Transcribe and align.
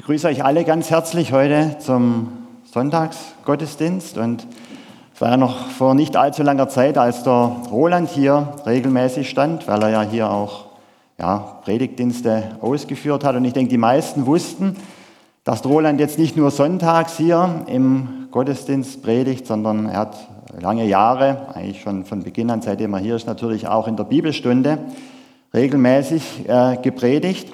begrüße 0.00 0.28
euch 0.28 0.42
alle 0.42 0.64
ganz 0.64 0.88
herzlich 0.88 1.30
heute 1.30 1.76
zum 1.78 2.28
Sonntagsgottesdienst. 2.72 4.16
Und 4.16 4.46
es 5.14 5.20
war 5.20 5.28
ja 5.28 5.36
noch 5.36 5.66
vor 5.66 5.94
nicht 5.94 6.16
allzu 6.16 6.42
langer 6.42 6.70
Zeit, 6.70 6.96
als 6.96 7.22
der 7.22 7.56
Roland 7.70 8.08
hier 8.08 8.54
regelmäßig 8.64 9.28
stand, 9.28 9.68
weil 9.68 9.82
er 9.82 9.90
ja 9.90 10.00
hier 10.00 10.30
auch 10.30 10.68
ja, 11.18 11.36
Predigtdienste 11.64 12.56
ausgeführt 12.62 13.24
hat. 13.24 13.36
Und 13.36 13.44
ich 13.44 13.52
denke, 13.52 13.68
die 13.68 13.76
meisten 13.76 14.24
wussten, 14.24 14.74
dass 15.44 15.66
Roland 15.66 16.00
jetzt 16.00 16.18
nicht 16.18 16.34
nur 16.34 16.50
sonntags 16.50 17.18
hier 17.18 17.66
im 17.66 18.28
Gottesdienst 18.30 19.02
predigt, 19.02 19.46
sondern 19.46 19.84
er 19.84 19.98
hat 19.98 20.16
lange 20.58 20.86
Jahre, 20.86 21.48
eigentlich 21.52 21.82
schon 21.82 22.06
von 22.06 22.22
Beginn 22.22 22.48
an, 22.48 22.62
seitdem 22.62 22.94
er 22.94 23.00
hier 23.00 23.16
ist, 23.16 23.26
natürlich 23.26 23.68
auch 23.68 23.86
in 23.86 23.96
der 23.96 24.04
Bibelstunde 24.04 24.78
regelmäßig 25.52 26.48
äh, 26.48 26.78
gepredigt. 26.80 27.52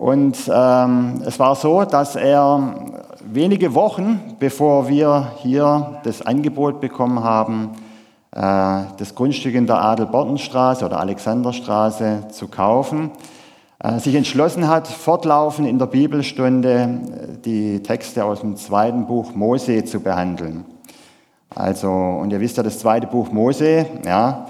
Und 0.00 0.50
ähm, 0.50 1.20
es 1.26 1.38
war 1.38 1.54
so, 1.54 1.84
dass 1.84 2.16
er 2.16 2.74
wenige 3.22 3.74
Wochen, 3.74 4.34
bevor 4.38 4.88
wir 4.88 5.32
hier 5.42 6.00
das 6.04 6.22
Angebot 6.22 6.80
bekommen 6.80 7.22
haben, 7.22 7.72
äh, 8.32 8.40
das 8.96 9.14
Grundstück 9.14 9.54
in 9.54 9.66
der 9.66 9.76
Adelbortenstraße 9.82 10.86
oder 10.86 11.00
Alexanderstraße 11.00 12.28
zu 12.30 12.48
kaufen, 12.48 13.10
äh, 13.78 13.98
sich 13.98 14.14
entschlossen 14.14 14.68
hat, 14.68 14.88
fortlaufend 14.88 15.68
in 15.68 15.78
der 15.78 15.84
Bibelstunde 15.84 16.72
äh, 16.72 17.38
die 17.44 17.82
Texte 17.82 18.24
aus 18.24 18.40
dem 18.40 18.56
zweiten 18.56 19.06
Buch 19.06 19.34
Mose 19.34 19.84
zu 19.84 20.00
behandeln. 20.00 20.64
Also, 21.54 21.90
und 21.90 22.32
ihr 22.32 22.40
wisst 22.40 22.56
ja, 22.56 22.62
das 22.62 22.78
zweite 22.78 23.06
Buch 23.06 23.30
Mose 23.32 23.84
ja, 24.06 24.46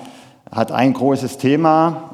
hat 0.52 0.70
ein 0.70 0.92
großes 0.92 1.38
Thema, 1.38 2.09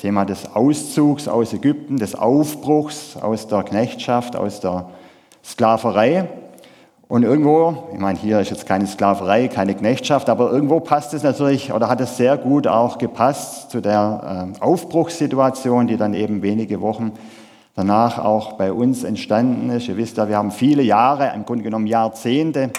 Thema 0.00 0.24
des 0.24 0.56
Auszugs 0.56 1.28
aus 1.28 1.52
Ägypten, 1.52 1.98
des 1.98 2.14
Aufbruchs 2.14 3.18
aus 3.20 3.48
der 3.48 3.62
Knechtschaft, 3.64 4.34
aus 4.34 4.60
der 4.60 4.88
Sklaverei. 5.44 6.26
Und 7.06 7.22
irgendwo, 7.22 7.90
ich 7.92 7.98
meine, 7.98 8.18
hier 8.18 8.40
ist 8.40 8.48
jetzt 8.48 8.66
keine 8.66 8.86
Sklaverei, 8.86 9.48
keine 9.48 9.74
Knechtschaft, 9.74 10.30
aber 10.30 10.50
irgendwo 10.50 10.80
passt 10.80 11.12
es 11.12 11.22
natürlich 11.22 11.70
oder 11.70 11.90
hat 11.90 12.00
es 12.00 12.16
sehr 12.16 12.38
gut 12.38 12.66
auch 12.66 12.96
gepasst 12.96 13.70
zu 13.70 13.82
der 13.82 14.54
äh, 14.58 14.62
Aufbruchssituation, 14.64 15.86
die 15.86 15.98
dann 15.98 16.14
eben 16.14 16.40
wenige 16.40 16.80
Wochen 16.80 17.12
danach 17.74 18.24
auch 18.24 18.54
bei 18.54 18.72
uns 18.72 19.04
entstanden 19.04 19.68
ist. 19.68 19.86
Ihr 19.88 19.98
wisst 19.98 20.16
ja, 20.16 20.30
wir 20.30 20.38
haben 20.38 20.50
viele 20.50 20.82
Jahre, 20.82 21.30
im 21.34 21.44
Grunde 21.44 21.64
genommen 21.64 21.86
Jahrzehnte, 21.86 22.70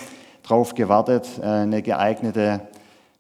darauf 0.42 0.74
gewartet, 0.74 1.28
äh, 1.40 1.46
eine 1.46 1.84
geeignete 1.84 2.62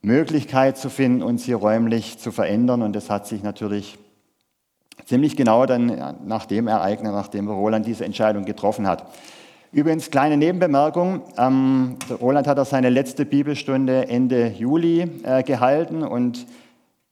Möglichkeit 0.02 0.78
zu 0.78 0.90
finden, 0.90 1.22
uns 1.22 1.44
hier 1.44 1.58
räumlich 1.58 2.18
zu 2.18 2.32
verändern. 2.32 2.82
Und 2.82 2.96
das 2.96 3.10
hat 3.10 3.28
sich 3.28 3.44
natürlich 3.44 3.98
ziemlich 5.06 5.36
genau 5.36 5.66
dann 5.66 6.18
nach 6.26 6.46
dem 6.46 6.68
Ereignis, 6.68 7.12
nachdem 7.12 7.50
Roland 7.50 7.86
diese 7.86 8.06
Entscheidung 8.06 8.46
getroffen 8.46 8.88
hat. 8.88 9.06
Übrigens, 9.74 10.12
kleine 10.12 10.36
Nebenbemerkung. 10.36 11.22
Ähm, 11.38 11.96
Roland 12.20 12.46
hat 12.48 12.58
er 12.58 12.66
seine 12.66 12.90
letzte 12.90 13.26
Bibelstunde 13.26 14.10
Ende 14.10 14.48
Juli 14.50 15.10
äh, 15.24 15.44
gehalten 15.44 16.04
und 16.04 16.46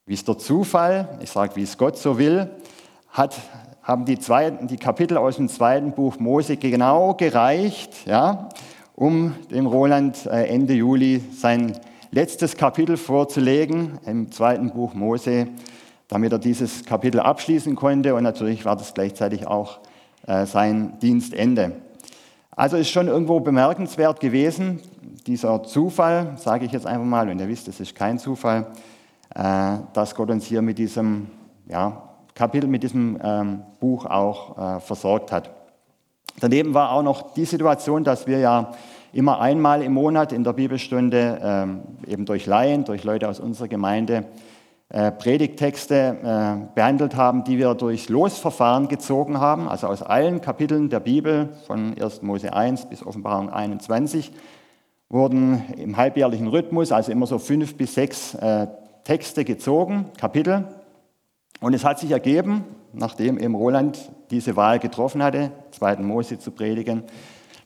wie 0.05 0.15
es 0.15 0.25
der 0.25 0.37
Zufall, 0.37 1.19
ich 1.21 1.29
sage, 1.29 1.55
wie 1.55 1.61
es 1.61 1.77
Gott 1.77 1.97
so 1.97 2.17
will, 2.17 2.49
hat, 3.11 3.37
haben 3.81 4.05
die, 4.05 4.19
zweiten, 4.19 4.67
die 4.67 4.75
Kapitel 4.75 5.17
aus 5.17 5.37
dem 5.37 5.47
zweiten 5.47 5.93
Buch 5.93 6.19
Mose 6.19 6.57
genau 6.57 7.13
gereicht, 7.13 7.91
ja, 8.07 8.49
um 8.95 9.35
dem 9.51 9.65
Roland 9.65 10.25
äh, 10.25 10.47
Ende 10.47 10.73
Juli 10.73 11.23
sein 11.31 11.79
letztes 12.11 12.57
Kapitel 12.57 12.97
vorzulegen 12.97 13.99
im 14.05 14.31
zweiten 14.31 14.71
Buch 14.71 14.93
Mose, 14.93 15.47
damit 16.07 16.31
er 16.31 16.39
dieses 16.39 16.85
Kapitel 16.85 17.19
abschließen 17.19 17.75
konnte 17.75 18.15
und 18.15 18.23
natürlich 18.23 18.65
war 18.65 18.75
das 18.75 18.93
gleichzeitig 18.93 19.45
auch 19.45 19.79
äh, 20.25 20.45
sein 20.45 20.97
Dienstende. 20.99 21.73
Also 22.55 22.77
ist 22.77 22.89
schon 22.89 23.07
irgendwo 23.07 23.39
bemerkenswert 23.39 24.19
gewesen, 24.19 24.81
dieser 25.27 25.63
Zufall, 25.63 26.33
sage 26.37 26.65
ich 26.65 26.71
jetzt 26.71 26.87
einfach 26.87 27.05
mal, 27.05 27.29
und 27.29 27.39
ihr 27.39 27.47
wisst, 27.47 27.67
es 27.67 27.79
ist 27.79 27.95
kein 27.95 28.17
Zufall, 28.17 28.67
äh, 29.35 29.77
dass 29.93 30.15
Gott 30.15 30.31
uns 30.31 30.45
hier 30.45 30.61
mit 30.61 30.77
diesem 30.79 31.27
ja, 31.67 32.09
Kapitel, 32.33 32.67
mit 32.67 32.81
diesem 32.81 33.19
ähm, 33.23 33.61
Buch 33.79 34.05
auch 34.05 34.57
äh, 34.57 34.79
versorgt 34.79 35.31
hat. 35.31 35.51
Daneben 36.39 36.73
war 36.73 36.91
auch 36.91 37.03
noch 37.03 37.33
die 37.33 37.45
Situation, 37.45 38.03
dass 38.03 38.25
wir 38.25 38.39
ja 38.39 38.71
immer 39.13 39.39
einmal 39.39 39.81
im 39.81 39.93
Monat 39.93 40.31
in 40.31 40.43
der 40.43 40.53
Bibelstunde, 40.53 41.39
ähm, 41.41 41.81
eben 42.07 42.25
durch 42.25 42.45
Laien, 42.45 42.85
durch 42.85 43.03
Leute 43.03 43.27
aus 43.27 43.39
unserer 43.39 43.67
Gemeinde, 43.67 44.25
äh, 44.89 45.11
Predigtexte 45.11 46.17
äh, 46.23 46.73
behandelt 46.73 47.15
haben, 47.15 47.43
die 47.43 47.59
wir 47.59 47.75
durch 47.75 48.09
Losverfahren 48.09 48.87
gezogen 48.87 49.39
haben, 49.39 49.69
also 49.69 49.87
aus 49.87 50.01
allen 50.01 50.41
Kapiteln 50.41 50.89
der 50.89 50.99
Bibel, 50.99 51.49
von 51.67 51.95
1. 51.99 52.23
Mose 52.23 52.53
1 52.53 52.89
bis 52.89 53.05
Offenbarung 53.05 53.51
21, 53.51 54.31
wurden 55.09 55.63
im 55.77 55.97
halbjährlichen 55.97 56.47
Rhythmus, 56.47 56.91
also 56.91 57.11
immer 57.11 57.27
so 57.27 57.37
fünf 57.37 57.75
bis 57.77 57.93
sechs 57.93 58.33
äh, 58.35 58.67
Texte 59.03 59.45
gezogen, 59.45 60.05
Kapitel. 60.19 60.67
Und 61.61 61.73
es 61.73 61.85
hat 61.85 61.99
sich 61.99 62.11
ergeben, 62.11 62.63
nachdem 62.93 63.37
eben 63.37 63.55
Roland 63.55 64.11
diese 64.31 64.55
Wahl 64.55 64.79
getroffen 64.79 65.21
hatte, 65.21 65.51
2. 65.71 65.97
Mose 65.97 66.39
zu 66.39 66.51
predigen, 66.51 67.03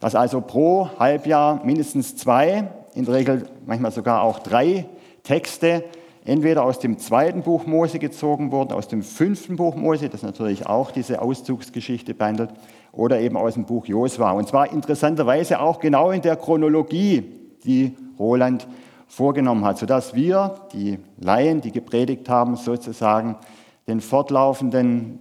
dass 0.04 0.16
also 0.16 0.42
pro 0.42 0.90
Halbjahr 1.00 1.62
mindestens 1.64 2.18
zwei, 2.18 2.68
in 2.94 3.06
der 3.06 3.14
Regel 3.14 3.48
manchmal 3.66 3.94
sogar 3.94 4.22
auch 4.22 4.40
drei 4.40 4.86
Texte 5.24 5.86
entweder 6.26 6.66
aus 6.66 6.78
dem 6.78 6.98
zweiten 6.98 7.42
Buch 7.42 7.66
Mose 7.66 8.00
gezogen 8.00 8.52
wurden, 8.52 8.74
aus 8.74 8.90
dem 8.90 9.02
fünften 9.02 9.56
Buch 9.56 9.78
Mose, 9.78 10.10
das 10.10 10.22
natürlich 10.22 10.68
auch 10.68 10.92
diese 10.92 11.22
Auszugsgeschichte 11.22 12.14
behandelt, 12.14 12.50
oder 12.92 13.22
eben 13.22 13.38
aus 13.38 13.54
dem 13.54 13.64
Buch 13.64 13.86
Josua. 13.86 14.32
Und 14.32 14.50
zwar 14.50 14.74
interessanterweise 14.74 15.62
auch 15.62 15.80
genau 15.80 16.12
in 16.12 16.22
der 16.22 16.36
Chronologie, 16.36 17.24
die 17.64 17.96
Roland 18.20 18.68
vorgenommen 19.08 19.64
hat, 19.64 19.78
sodass 19.78 20.14
wir, 20.14 20.68
die 20.74 21.00
Laien, 21.18 21.62
die 21.62 21.72
gepredigt 21.72 22.28
haben, 22.28 22.58
sozusagen 22.58 23.38
den 23.88 24.02
fortlaufenden 24.02 25.20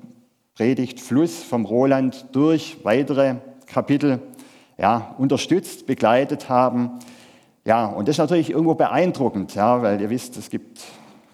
Predigtfluss 0.56 1.40
vom 1.44 1.66
Roland 1.66 2.26
durch 2.32 2.78
weitere 2.82 3.36
Kapitel 3.66 4.18
ja, 4.78 5.14
unterstützt, 5.18 5.86
begleitet 5.86 6.48
haben. 6.48 6.98
Ja, 7.64 7.86
und 7.86 8.08
das 8.08 8.14
ist 8.14 8.18
natürlich 8.18 8.50
irgendwo 8.50 8.74
beeindruckend, 8.74 9.54
ja, 9.54 9.82
weil 9.82 10.00
ihr 10.00 10.10
wisst, 10.10 10.36
es 10.36 10.50
gibt 10.50 10.82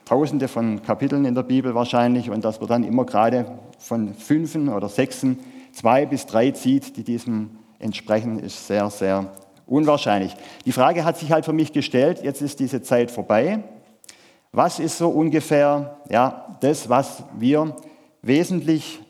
tausende 0.04 0.48
von 0.48 0.82
Kapiteln 0.82 1.24
in 1.24 1.34
der 1.34 1.42
Bibel 1.42 1.74
wahrscheinlich 1.74 2.30
und 2.30 2.44
dass 2.44 2.60
man 2.60 2.68
dann 2.68 2.84
immer 2.84 3.04
gerade 3.04 3.58
von 3.78 4.14
fünfen 4.14 4.68
oder 4.68 4.88
sechsen 4.88 5.38
zwei 5.72 6.06
bis 6.06 6.26
drei 6.26 6.50
zieht, 6.50 6.96
die 6.96 7.04
diesem 7.04 7.50
entsprechen, 7.78 8.38
ist 8.38 8.66
sehr, 8.66 8.90
sehr 8.90 9.32
unwahrscheinlich. 9.66 10.34
Die 10.64 10.72
Frage 10.72 11.04
hat 11.04 11.18
sich 11.18 11.30
halt 11.30 11.44
für 11.44 11.52
mich 11.52 11.72
gestellt, 11.72 12.20
jetzt 12.22 12.42
ist 12.42 12.58
diese 12.60 12.82
Zeit 12.82 13.10
vorbei. 13.10 13.62
Was 14.50 14.78
ist 14.78 14.98
so 14.98 15.08
ungefähr 15.10 15.98
ja, 16.10 16.56
das, 16.60 16.88
was 16.88 17.22
wir 17.38 17.76
wesentlich 18.22 19.00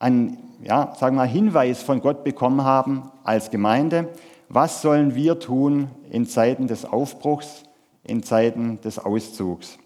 an 0.00 0.38
ja, 0.62 0.94
sagen 0.98 1.16
wir, 1.16 1.24
Hinweis 1.24 1.82
von 1.82 2.00
Gott 2.00 2.24
bekommen 2.24 2.64
haben 2.64 3.10
als 3.24 3.50
Gemeinde, 3.50 4.08
was 4.48 4.82
sollen 4.82 5.14
wir 5.14 5.38
tun 5.38 5.88
in 6.10 6.26
Zeiten 6.26 6.66
des 6.66 6.84
Aufbruchs, 6.84 7.62
in 8.02 8.22
Zeiten 8.22 8.80
des 8.80 8.98
Auszugs. 8.98 9.78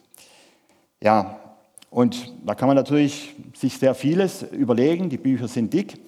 Ja, 1.03 1.39
und 1.91 2.33
da 2.45 2.55
kann 2.55 2.69
man 2.69 2.77
natürlich 2.77 3.35
sich 3.55 3.79
sehr 3.79 3.95
vieles 3.95 4.43
überlegen, 4.43 5.11
die 5.11 5.19
Bücher 5.19 5.49
sind 5.49 5.73
dick. 5.73 6.01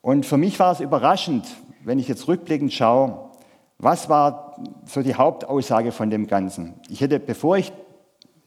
Und 0.00 0.26
für 0.26 0.38
mich 0.38 0.58
war 0.58 0.72
es 0.72 0.80
überraschend, 0.80 1.46
wenn 1.84 1.98
ich 1.98 2.08
jetzt 2.08 2.26
rückblickend 2.26 2.72
schaue, 2.72 3.30
was 3.78 4.08
war 4.08 4.56
so 4.86 5.02
die 5.02 5.14
Hauptaussage 5.14 5.92
von 5.92 6.10
dem 6.10 6.26
Ganzen. 6.26 6.74
Ich 6.88 7.00
hätte, 7.00 7.20
bevor 7.20 7.58
ich 7.58 7.72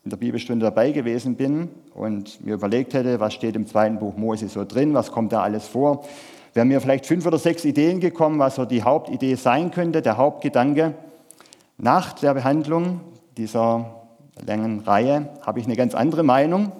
in 0.03 0.09
der 0.09 0.17
Bibelstunde 0.17 0.65
dabei 0.65 0.91
gewesen 0.91 1.35
bin 1.35 1.69
und 1.93 2.45
mir 2.45 2.55
überlegt 2.55 2.93
hätte, 2.93 3.19
was 3.19 3.33
steht 3.33 3.55
im 3.55 3.67
zweiten 3.67 3.99
Buch 3.99 4.17
Mose 4.17 4.49
so 4.49 4.65
drin, 4.65 4.93
was 4.93 5.11
kommt 5.11 5.31
da 5.31 5.41
alles 5.41 5.67
vor, 5.67 6.03
wären 6.53 6.67
mir 6.67 6.81
vielleicht 6.81 7.05
fünf 7.05 7.25
oder 7.25 7.37
sechs 7.37 7.63
Ideen 7.63 7.99
gekommen, 7.99 8.39
was 8.39 8.55
so 8.55 8.65
die 8.65 8.83
Hauptidee 8.83 9.35
sein 9.35 9.71
könnte, 9.71 10.01
der 10.01 10.17
Hauptgedanke. 10.17 10.93
Nach 11.77 12.13
der 12.13 12.33
Behandlung 12.33 13.01
dieser 13.37 14.03
langen 14.45 14.81
Reihe 14.81 15.29
habe 15.41 15.59
ich 15.59 15.65
eine 15.65 15.75
ganz 15.75 15.95
andere 15.95 16.23
Meinung. 16.23 16.71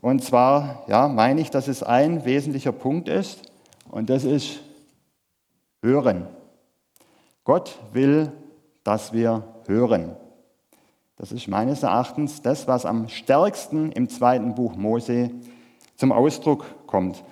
Und 0.00 0.22
zwar 0.22 0.84
ja, 0.88 1.08
meine 1.08 1.40
ich, 1.40 1.50
dass 1.50 1.68
es 1.68 1.82
ein 1.82 2.24
wesentlicher 2.24 2.72
Punkt 2.72 3.08
ist 3.08 3.42
und 3.90 4.08
das 4.08 4.24
ist 4.24 4.60
Hören. 5.82 6.28
Gott 7.42 7.78
will, 7.92 8.30
dass 8.84 9.12
wir 9.12 9.42
hören. 9.66 10.16
Das 11.16 11.32
ist 11.32 11.48
meines 11.48 11.82
Erachtens 11.82 12.42
das, 12.42 12.66
was 12.66 12.86
am 12.86 13.08
stärksten 13.08 13.92
im 13.92 14.08
zweiten 14.08 14.54
Buch 14.54 14.76
Mose 14.76 15.30
zum 15.96 16.12
Ausdruck 16.12 16.64
kommt. 16.86 17.22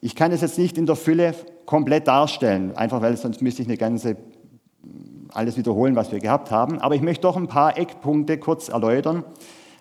Ich 0.00 0.14
kann 0.14 0.32
es 0.32 0.40
jetzt 0.40 0.58
nicht 0.58 0.78
in 0.78 0.86
der 0.86 0.96
Fülle 0.96 1.34
komplett 1.66 2.06
darstellen, 2.06 2.76
einfach 2.76 3.00
weil 3.02 3.16
sonst 3.16 3.42
müsste 3.42 3.62
ich 3.62 3.68
eine 3.68 3.76
ganze 3.76 4.16
alles 5.32 5.56
wiederholen, 5.56 5.96
was 5.96 6.12
wir 6.12 6.18
gehabt 6.18 6.50
haben. 6.50 6.80
Aber 6.80 6.94
ich 6.94 7.02
möchte 7.02 7.22
doch 7.22 7.36
ein 7.36 7.46
paar 7.46 7.78
Eckpunkte 7.78 8.38
kurz 8.38 8.68
erläutern, 8.68 9.24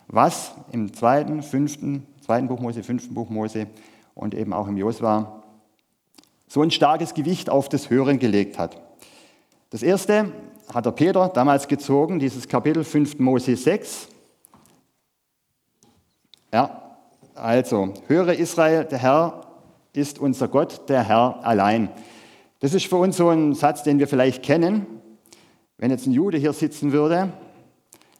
was 0.07 0.53
im 0.71 0.93
zweiten, 0.93 1.41
fünften, 1.41 2.05
zweiten 2.21 2.47
Buch 2.47 2.59
Mose, 2.59 2.83
fünften 2.83 3.13
Buch 3.13 3.29
Mose 3.29 3.67
und 4.15 4.35
eben 4.35 4.53
auch 4.53 4.67
im 4.67 4.77
Josua 4.77 5.43
so 6.47 6.61
ein 6.61 6.71
starkes 6.71 7.13
Gewicht 7.13 7.49
auf 7.49 7.69
das 7.69 7.89
Hören 7.89 8.19
gelegt 8.19 8.57
hat. 8.57 8.81
Das 9.69 9.83
erste 9.83 10.31
hat 10.73 10.85
der 10.85 10.91
Peter 10.91 11.29
damals 11.29 11.67
gezogen, 11.67 12.19
dieses 12.19 12.47
Kapitel 12.47 12.83
5. 12.83 13.19
Mose 13.19 13.55
6. 13.55 14.07
Ja, 16.53 16.97
also, 17.35 17.93
höre 18.07 18.33
Israel, 18.33 18.85
der 18.85 18.99
Herr 18.99 19.47
ist 19.93 20.19
unser 20.19 20.47
Gott, 20.47 20.89
der 20.89 21.03
Herr 21.03 21.43
allein. 21.43 21.89
Das 22.59 22.73
ist 22.73 22.85
für 22.87 22.97
uns 22.97 23.17
so 23.17 23.29
ein 23.29 23.55
Satz, 23.55 23.83
den 23.83 23.99
wir 23.99 24.07
vielleicht 24.07 24.43
kennen. 24.43 24.85
Wenn 25.77 25.91
jetzt 25.91 26.05
ein 26.05 26.11
Jude 26.11 26.37
hier 26.37 26.53
sitzen 26.53 26.91
würde, 26.91 27.31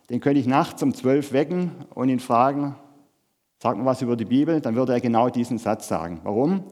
den 0.09 0.21
könnte 0.21 0.39
ich 0.39 0.47
nachts 0.47 0.81
um 0.81 0.93
zwölf 0.93 1.33
wecken 1.33 1.71
und 1.93 2.09
ihn 2.09 2.19
fragen, 2.19 2.75
sag 3.61 3.77
mal 3.77 3.85
was 3.85 4.01
über 4.01 4.15
die 4.15 4.25
Bibel, 4.25 4.61
dann 4.61 4.75
würde 4.75 4.93
er 4.93 5.01
genau 5.01 5.29
diesen 5.29 5.57
Satz 5.57 5.87
sagen. 5.87 6.21
Warum? 6.23 6.63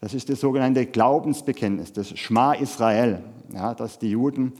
Das 0.00 0.14
ist 0.14 0.28
das 0.28 0.40
sogenannte 0.40 0.86
Glaubensbekenntnis, 0.86 1.92
das 1.92 2.16
Schma 2.18 2.52
Israel, 2.54 3.22
ja, 3.52 3.74
dass 3.74 3.98
die 3.98 4.10
Juden 4.10 4.52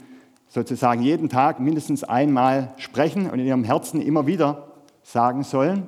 sozusagen 0.47 1.01
jeden 1.01 1.29
Tag 1.29 1.59
mindestens 1.59 2.03
einmal 2.03 2.73
sprechen 2.77 3.29
und 3.29 3.39
in 3.39 3.45
ihrem 3.45 3.63
Herzen 3.63 4.01
immer 4.01 4.27
wieder 4.27 4.67
sagen 5.03 5.43
sollen. 5.43 5.87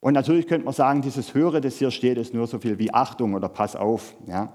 Und 0.00 0.14
natürlich 0.14 0.46
könnte 0.46 0.64
man 0.64 0.74
sagen, 0.74 1.02
dieses 1.02 1.34
Höre, 1.34 1.60
das 1.60 1.76
hier 1.76 1.90
steht, 1.90 2.18
ist 2.18 2.32
nur 2.34 2.46
so 2.46 2.58
viel 2.58 2.78
wie 2.78 2.92
Achtung 2.94 3.34
oder 3.34 3.48
Pass 3.48 3.74
auf. 3.74 4.14
Ja. 4.26 4.52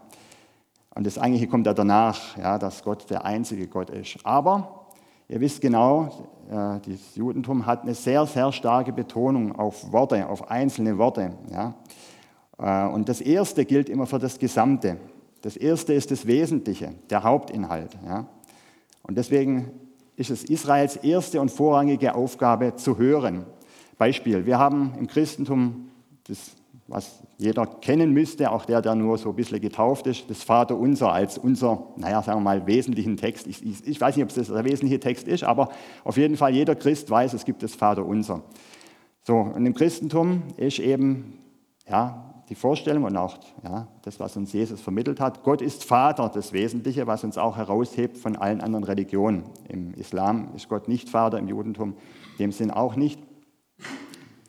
Und 0.95 1.05
das 1.05 1.17
eigentliche 1.17 1.47
kommt 1.47 1.65
ja 1.65 1.73
danach, 1.73 2.37
ja, 2.37 2.57
dass 2.57 2.83
Gott 2.83 3.09
der 3.09 3.25
einzige 3.25 3.67
Gott 3.67 3.89
ist. 3.89 4.17
Aber 4.23 4.85
ihr 5.27 5.39
wisst 5.41 5.59
genau, 5.59 6.29
äh, 6.49 6.79
das 6.79 7.15
Judentum 7.15 7.65
hat 7.65 7.81
eine 7.81 7.95
sehr, 7.95 8.25
sehr 8.25 8.51
starke 8.51 8.93
Betonung 8.93 9.53
auf 9.53 9.91
Worte, 9.91 10.29
auf 10.29 10.49
einzelne 10.49 10.97
Worte. 10.97 11.33
Ja. 11.51 11.73
Äh, 12.59 12.93
und 12.93 13.09
das 13.09 13.19
Erste 13.19 13.65
gilt 13.65 13.89
immer 13.89 14.05
für 14.05 14.19
das 14.19 14.39
Gesamte. 14.39 14.97
Das 15.41 15.57
Erste 15.57 15.93
ist 15.93 16.11
das 16.11 16.25
Wesentliche, 16.25 16.93
der 17.09 17.23
Hauptinhalt. 17.23 17.97
Ja. 18.05 18.27
Und 19.03 19.17
deswegen 19.17 19.71
ist 20.15 20.29
es 20.29 20.43
Israels 20.43 20.95
erste 20.97 21.41
und 21.41 21.51
vorrangige 21.51 22.15
Aufgabe 22.15 22.75
zu 22.75 22.97
hören. 22.97 23.45
Beispiel, 23.97 24.45
wir 24.45 24.57
haben 24.57 24.93
im 24.97 25.07
Christentum 25.07 25.89
das, 26.27 26.51
was 26.87 27.21
jeder 27.37 27.65
kennen 27.65 28.11
müsste, 28.11 28.51
auch 28.51 28.65
der, 28.65 28.81
der 28.81 28.95
nur 28.95 29.17
so 29.17 29.29
ein 29.29 29.35
bisschen 29.35 29.61
getauft 29.61 30.07
ist, 30.07 30.29
das 30.29 30.43
Vaterunser 30.43 31.11
als 31.11 31.37
unser, 31.37 31.87
naja, 31.97 32.21
sagen 32.21 32.39
wir 32.39 32.43
mal, 32.43 32.67
wesentlichen 32.67 33.17
Text. 33.17 33.47
Ich, 33.47 33.65
ich, 33.65 33.87
ich 33.87 34.01
weiß 34.01 34.15
nicht, 34.15 34.23
ob 34.23 34.33
das 34.33 34.47
der 34.47 34.63
wesentliche 34.63 34.99
Text 34.99 35.27
ist, 35.27 35.43
aber 35.43 35.69
auf 36.03 36.17
jeden 36.17 36.37
Fall 36.37 36.53
jeder 36.53 36.75
Christ 36.75 37.09
weiß, 37.09 37.33
es 37.33 37.45
gibt 37.45 37.63
das 37.63 37.75
Vaterunser. 37.75 38.43
So, 39.23 39.35
und 39.35 39.65
im 39.65 39.73
Christentum 39.73 40.43
ist 40.57 40.79
eben, 40.79 41.39
ja, 41.89 42.32
die 42.49 42.55
Vorstellung 42.55 43.03
und 43.03 43.15
auch 43.15 43.37
ja, 43.63 43.87
das, 44.01 44.19
was 44.19 44.35
uns 44.35 44.53
Jesus 44.53 44.81
vermittelt 44.81 45.19
hat. 45.19 45.43
Gott 45.43 45.61
ist 45.61 45.83
Vater, 45.83 46.29
das 46.33 46.53
Wesentliche, 46.53 47.07
was 47.07 47.23
uns 47.23 47.37
auch 47.37 47.57
heraushebt 47.57 48.17
von 48.17 48.35
allen 48.35 48.61
anderen 48.61 48.83
Religionen. 48.83 49.43
Im 49.69 49.93
Islam 49.93 50.49
ist 50.55 50.67
Gott 50.67 50.87
nicht 50.87 51.09
Vater, 51.09 51.39
im 51.39 51.47
Judentum 51.47 51.95
in 52.33 52.37
dem 52.37 52.51
Sinn 52.51 52.71
auch 52.71 52.95
nicht. 52.95 53.19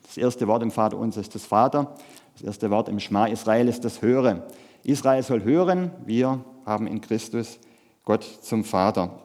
Das 0.03 0.17
erste 0.17 0.47
Wort 0.47 0.63
im 0.63 0.71
Vater 0.71 0.97
uns 0.97 1.17
ist 1.17 1.35
das 1.35 1.45
Vater. 1.45 1.95
Das 2.33 2.41
erste 2.41 2.69
Wort 2.69 2.89
im 2.89 2.99
Schma 2.99 3.27
Israel 3.27 3.67
ist 3.67 3.85
das 3.85 4.01
Höre. 4.01 4.45
Israel 4.83 5.23
soll 5.23 5.43
hören, 5.43 5.91
wir 6.05 6.43
haben 6.65 6.87
in 6.87 7.01
Christus 7.01 7.59
Gott 8.03 8.23
zum 8.23 8.63
Vater. 8.63 9.19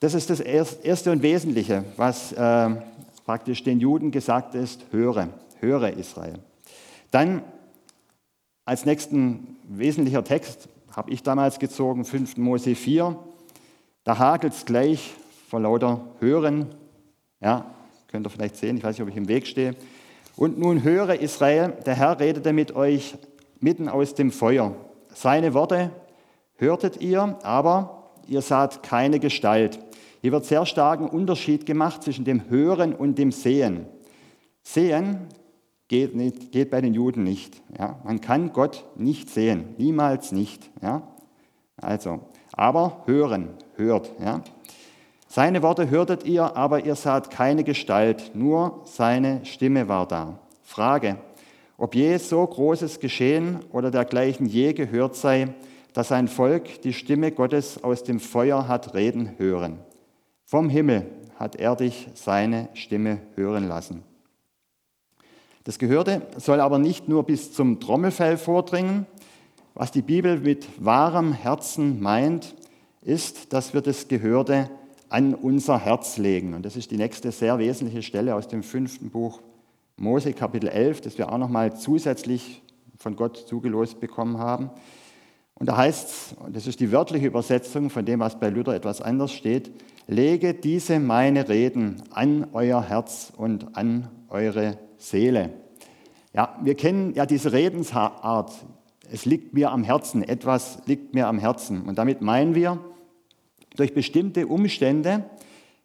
Das 0.00 0.12
ist 0.12 0.28
das 0.28 0.40
Erste 0.40 1.12
und 1.12 1.22
Wesentliche, 1.22 1.84
was 1.96 2.32
äh, 2.32 2.70
praktisch 3.24 3.62
den 3.62 3.80
Juden 3.80 4.10
gesagt 4.10 4.54
ist, 4.54 4.84
höre, 4.90 5.28
höre 5.60 5.96
Israel. 5.96 6.40
Dann 7.14 7.44
als 8.64 8.86
nächsten 8.86 9.56
wesentlicher 9.68 10.24
Text 10.24 10.68
habe 10.96 11.12
ich 11.12 11.22
damals 11.22 11.60
gezogen, 11.60 12.04
5. 12.04 12.38
Mose 12.38 12.74
4. 12.74 13.16
Da 14.02 14.18
hagelt 14.18 14.52
es 14.52 14.64
gleich 14.64 15.14
vor 15.48 15.60
lauter 15.60 16.00
Hören. 16.18 16.74
Ja, 17.40 17.72
könnt 18.08 18.26
ihr 18.26 18.30
vielleicht 18.30 18.56
sehen, 18.56 18.78
ich 18.78 18.82
weiß 18.82 18.98
nicht, 18.98 19.02
ob 19.02 19.10
ich 19.10 19.16
im 19.16 19.28
Weg 19.28 19.46
stehe. 19.46 19.76
Und 20.34 20.58
nun 20.58 20.82
höre 20.82 21.20
Israel, 21.20 21.74
der 21.86 21.94
Herr 21.94 22.18
redete 22.18 22.52
mit 22.52 22.74
euch 22.74 23.14
mitten 23.60 23.88
aus 23.88 24.16
dem 24.16 24.32
Feuer. 24.32 24.74
Seine 25.14 25.54
Worte 25.54 25.92
hörtet 26.56 27.00
ihr, 27.00 27.38
aber 27.44 28.10
ihr 28.26 28.42
saht 28.42 28.82
keine 28.82 29.20
Gestalt. 29.20 29.78
Hier 30.20 30.32
wird 30.32 30.46
sehr 30.46 30.66
starken 30.66 31.08
Unterschied 31.08 31.64
gemacht 31.64 32.02
zwischen 32.02 32.24
dem 32.24 32.50
Hören 32.50 32.92
und 32.92 33.18
dem 33.18 33.30
Sehen. 33.30 33.86
Sehen 34.64 35.28
geht, 35.88 36.14
nicht, 36.14 36.52
geht 36.52 36.70
bei 36.70 36.80
den 36.80 36.94
Juden 36.94 37.22
nicht. 37.22 37.60
Ja. 37.78 38.00
Man 38.04 38.20
kann 38.20 38.52
Gott 38.52 38.84
nicht 38.96 39.30
sehen, 39.30 39.74
niemals 39.78 40.32
nicht. 40.32 40.70
Ja. 40.82 41.02
Also, 41.76 42.20
aber 42.52 43.02
hören, 43.06 43.50
hört. 43.76 44.12
Ja. 44.22 44.42
Seine 45.28 45.62
Worte 45.62 45.90
hörtet 45.90 46.24
ihr, 46.24 46.56
aber 46.56 46.84
ihr 46.84 46.94
saht 46.94 47.30
keine 47.30 47.64
Gestalt, 47.64 48.32
nur 48.34 48.82
seine 48.84 49.44
Stimme 49.44 49.88
war 49.88 50.06
da. 50.06 50.38
Frage, 50.62 51.18
ob 51.76 51.94
je 51.94 52.16
so 52.18 52.46
Großes 52.46 53.00
geschehen 53.00 53.58
oder 53.72 53.90
dergleichen 53.90 54.46
je 54.46 54.72
gehört 54.74 55.16
sei, 55.16 55.54
dass 55.92 56.12
ein 56.12 56.28
Volk 56.28 56.82
die 56.82 56.92
Stimme 56.92 57.32
Gottes 57.32 57.82
aus 57.82 58.04
dem 58.04 58.20
Feuer 58.20 58.68
hat 58.68 58.94
reden 58.94 59.32
hören. 59.38 59.78
Vom 60.44 60.68
Himmel 60.68 61.06
hat 61.36 61.56
er 61.56 61.74
dich 61.74 62.08
seine 62.14 62.68
Stimme 62.74 63.18
hören 63.34 63.66
lassen. 63.66 64.02
Das 65.64 65.78
Gehörte 65.78 66.20
soll 66.36 66.60
aber 66.60 66.78
nicht 66.78 67.08
nur 67.08 67.22
bis 67.22 67.54
zum 67.54 67.80
Trommelfell 67.80 68.36
vordringen. 68.36 69.06
Was 69.72 69.90
die 69.90 70.02
Bibel 70.02 70.38
mit 70.38 70.68
wahrem 70.78 71.32
Herzen 71.32 72.02
meint, 72.02 72.54
ist, 73.00 73.54
dass 73.54 73.72
wir 73.72 73.80
das 73.80 74.08
Gehörte 74.08 74.68
an 75.08 75.34
unser 75.34 75.78
Herz 75.78 76.18
legen. 76.18 76.52
Und 76.52 76.66
das 76.66 76.76
ist 76.76 76.90
die 76.90 76.98
nächste 76.98 77.32
sehr 77.32 77.58
wesentliche 77.58 78.02
Stelle 78.02 78.34
aus 78.34 78.46
dem 78.46 78.62
fünften 78.62 79.08
Buch 79.08 79.40
Mose, 79.96 80.34
Kapitel 80.34 80.68
11, 80.68 81.00
das 81.00 81.16
wir 81.16 81.32
auch 81.32 81.38
nochmal 81.38 81.74
zusätzlich 81.74 82.62
von 82.98 83.16
Gott 83.16 83.38
zugelost 83.48 84.00
bekommen 84.00 84.36
haben. 84.36 84.68
Und 85.54 85.68
da 85.68 85.78
heißt 85.78 86.08
es, 86.08 86.36
und 86.44 86.54
das 86.54 86.66
ist 86.66 86.80
die 86.80 86.92
wörtliche 86.92 87.26
Übersetzung 87.26 87.88
von 87.88 88.04
dem, 88.04 88.20
was 88.20 88.38
bei 88.38 88.50
Luther 88.50 88.74
etwas 88.74 89.00
anders 89.00 89.32
steht, 89.32 89.70
lege 90.08 90.52
diese 90.52 91.00
meine 91.00 91.48
Reden 91.48 92.02
an 92.10 92.48
euer 92.52 92.82
Herz 92.82 93.32
und 93.34 93.76
an 93.78 94.10
eure 94.28 94.76
Seele. 95.04 95.50
Ja, 96.32 96.58
wir 96.62 96.74
kennen 96.74 97.14
ja 97.14 97.26
diese 97.26 97.52
Redensart. 97.52 98.52
Es 99.10 99.24
liegt 99.24 99.54
mir 99.54 99.70
am 99.70 99.84
Herzen, 99.84 100.22
etwas 100.22 100.78
liegt 100.86 101.14
mir 101.14 101.28
am 101.28 101.38
Herzen. 101.38 101.82
Und 101.82 101.98
damit 101.98 102.22
meinen 102.22 102.54
wir, 102.54 102.78
durch 103.76 103.94
bestimmte 103.94 104.46
Umstände 104.46 105.24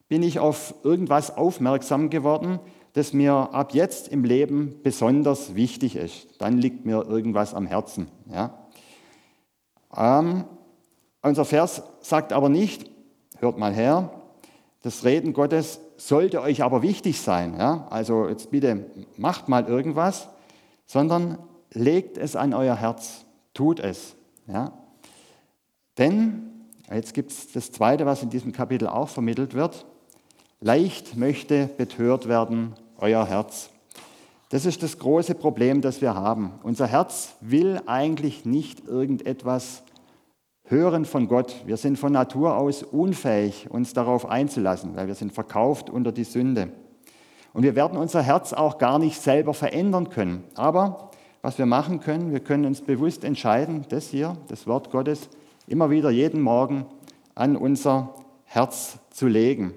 bin 0.07 0.23
ich 0.23 0.39
auf 0.39 0.73
irgendwas 0.83 1.35
aufmerksam 1.35 2.09
geworden, 2.09 2.59
das 2.93 3.13
mir 3.13 3.33
ab 3.33 3.73
jetzt 3.73 4.07
im 4.07 4.23
Leben 4.23 4.75
besonders 4.81 5.53
wichtig 5.55 5.95
ist. 5.95 6.27
Dann 6.39 6.57
liegt 6.57 6.85
mir 6.85 7.05
irgendwas 7.05 7.53
am 7.53 7.67
Herzen. 7.67 8.07
Ja. 8.31 8.67
Ähm, 9.95 10.45
unser 11.21 11.45
Vers 11.45 11.83
sagt 12.01 12.33
aber 12.33 12.49
nicht, 12.49 12.89
hört 13.39 13.57
mal 13.57 13.73
her, 13.73 14.09
das 14.81 15.03
Reden 15.03 15.33
Gottes 15.33 15.79
sollte 15.99 16.41
euch 16.41 16.63
aber 16.63 16.81
wichtig 16.81 17.21
sein. 17.21 17.55
Ja? 17.57 17.87
Also 17.89 18.27
jetzt 18.27 18.51
bitte 18.51 18.85
macht 19.17 19.49
mal 19.49 19.65
irgendwas, 19.65 20.29
sondern 20.85 21.37
legt 21.71 22.17
es 22.17 22.35
an 22.35 22.53
euer 22.53 22.75
Herz, 22.75 23.25
tut 23.53 23.79
es. 23.79 24.15
Ja? 24.47 24.71
Denn, 25.97 26.49
jetzt 26.91 27.13
gibt 27.13 27.31
es 27.31 27.51
das 27.51 27.71
Zweite, 27.71 28.05
was 28.05 28.23
in 28.23 28.29
diesem 28.29 28.53
Kapitel 28.53 28.87
auch 28.87 29.09
vermittelt 29.09 29.53
wird, 29.53 29.85
leicht 30.61 31.17
möchte 31.17 31.69
betört 31.77 32.27
werden 32.27 32.73
euer 32.97 33.25
Herz. 33.25 33.69
Das 34.49 34.65
ist 34.65 34.81
das 34.81 34.97
große 34.97 35.35
Problem, 35.35 35.81
das 35.81 36.01
wir 36.01 36.15
haben. 36.15 36.53
Unser 36.63 36.87
Herz 36.87 37.35
will 37.39 37.81
eigentlich 37.85 38.45
nicht 38.45 38.87
irgendetwas 38.87 39.83
hören 40.69 41.05
von 41.05 41.27
Gott. 41.27 41.55
Wir 41.65 41.77
sind 41.77 41.97
von 41.97 42.13
Natur 42.13 42.55
aus 42.55 42.83
unfähig, 42.83 43.67
uns 43.71 43.93
darauf 43.93 44.29
einzulassen, 44.29 44.95
weil 44.95 45.07
wir 45.07 45.15
sind 45.15 45.33
verkauft 45.33 45.89
unter 45.89 46.11
die 46.11 46.23
Sünde. 46.23 46.71
Und 47.53 47.63
wir 47.63 47.75
werden 47.75 47.97
unser 47.97 48.21
Herz 48.21 48.53
auch 48.53 48.77
gar 48.77 48.99
nicht 48.99 49.19
selber 49.19 49.55
verändern 49.55 50.09
können. 50.09 50.43
Aber 50.53 51.09
was 51.41 51.57
wir 51.57 51.65
machen 51.65 51.99
können, 51.99 52.31
wir 52.31 52.39
können 52.39 52.65
uns 52.65 52.81
bewusst 52.81 53.23
entscheiden, 53.23 53.85
das 53.89 54.09
hier, 54.09 54.37
das 54.47 54.67
Wort 54.67 54.91
Gottes, 54.91 55.29
immer 55.67 55.89
wieder 55.89 56.11
jeden 56.11 56.41
Morgen 56.41 56.85
an 57.33 57.55
unser 57.55 58.13
Herz 58.45 58.99
zu 59.09 59.27
legen. 59.27 59.73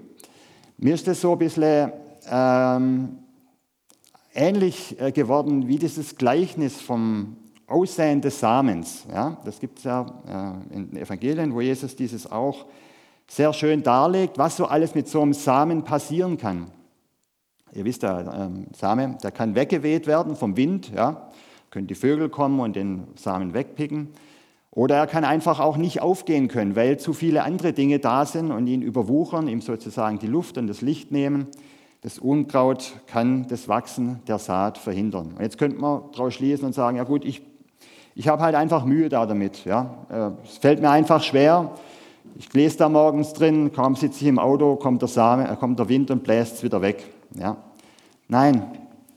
Mir 0.77 0.93
ist 0.93 1.07
das 1.07 1.21
so 1.21 1.31
ein 1.31 1.39
bisschen 1.39 1.91
ähm, 2.29 3.17
ähnlich 4.33 4.99
äh, 4.99 5.11
geworden 5.11 5.67
wie 5.67 5.77
dieses 5.77 6.17
Gleichnis 6.17 6.79
vom 6.79 7.37
Aussehen 7.73 8.21
des 8.21 8.39
Samens. 8.39 9.05
Ja, 9.11 9.37
das 9.43 9.59
gibt 9.59 9.79
es 9.79 9.83
ja 9.83 10.05
äh, 10.27 10.75
in 10.75 10.91
den 10.91 10.97
Evangelien, 10.97 11.53
wo 11.53 11.61
Jesus 11.61 11.95
dieses 11.95 12.31
auch 12.31 12.65
sehr 13.27 13.51
schön 13.53 13.83
darlegt, 13.83 14.37
was 14.37 14.57
so 14.57 14.65
alles 14.65 14.95
mit 14.95 15.07
so 15.07 15.21
einem 15.21 15.33
Samen 15.33 15.83
passieren 15.83 16.37
kann. 16.37 16.67
Ihr 17.73 17.85
wisst 17.85 18.03
ja, 18.03 18.45
ähm, 18.45 18.67
Same, 18.75 19.17
der 19.23 19.31
kann 19.31 19.55
weggeweht 19.55 20.05
werden 20.05 20.35
vom 20.35 20.55
Wind, 20.55 20.91
ja, 20.95 21.29
können 21.71 21.87
die 21.87 21.95
Vögel 21.95 22.29
kommen 22.29 22.59
und 22.59 22.75
den 22.75 23.07
Samen 23.15 23.55
wegpicken. 23.55 24.09
Oder 24.69 24.97
er 24.97 25.07
kann 25.07 25.23
einfach 25.23 25.59
auch 25.59 25.77
nicht 25.77 26.01
aufgehen 26.01 26.47
können, 26.47 26.75
weil 26.75 26.99
zu 26.99 27.13
viele 27.13 27.43
andere 27.43 27.73
Dinge 27.73 27.99
da 27.99 28.25
sind 28.25 28.51
und 28.51 28.67
ihn 28.67 28.81
überwuchern, 28.81 29.47
ihm 29.47 29.61
sozusagen 29.61 30.19
die 30.19 30.27
Luft 30.27 30.57
und 30.57 30.67
das 30.67 30.81
Licht 30.81 31.11
nehmen. 31.11 31.47
Das 32.01 32.19
Unkraut 32.19 32.93
kann 33.07 33.47
das 33.47 33.67
Wachsen 33.67 34.19
der 34.27 34.37
Saat 34.37 34.77
verhindern. 34.77 35.33
Und 35.35 35.41
jetzt 35.41 35.57
könnte 35.57 35.79
man 35.79 36.03
daraus 36.11 36.33
schließen 36.33 36.65
und 36.65 36.73
sagen, 36.73 36.97
ja 36.97 37.03
gut, 37.03 37.23
ich, 37.23 37.41
ich 38.15 38.27
habe 38.27 38.41
halt 38.41 38.55
einfach 38.55 38.85
Mühe 38.85 39.09
da 39.09 39.25
damit. 39.25 39.65
Ja? 39.65 40.05
Äh, 40.09 40.31
es 40.45 40.57
fällt 40.57 40.81
mir 40.81 40.89
einfach 40.89 41.23
schwer. 41.23 41.71
Ich 42.37 42.51
lese 42.53 42.77
da 42.77 42.89
morgens 42.89 43.33
drin, 43.33 43.71
kaum 43.73 43.95
sitze 43.95 44.21
ich 44.21 44.27
im 44.27 44.39
Auto, 44.39 44.75
kommt 44.75 45.01
der, 45.01 45.09
Same, 45.09 45.49
äh, 45.49 45.55
kommt 45.55 45.79
der 45.79 45.89
Wind 45.89 46.11
und 46.11 46.23
bläst 46.23 46.55
es 46.55 46.63
wieder 46.63 46.81
weg. 46.81 47.03
Ja? 47.35 47.57
Nein, 48.27 48.63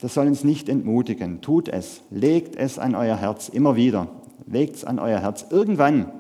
das 0.01 0.15
soll 0.15 0.27
uns 0.27 0.45
nicht 0.45 0.69
entmutigen. 0.69 1.41
Tut 1.41 1.69
es, 1.69 2.03
legt 2.11 2.57
es 2.57 2.79
an 2.79 2.95
euer 2.95 3.17
Herz 3.17 3.49
immer 3.49 3.77
wieder 3.77 4.09
legt 4.47 4.77
es 4.77 4.85
an 4.85 4.99
euer 4.99 5.21
Herz. 5.21 5.47
Irgendwann, 5.51 6.11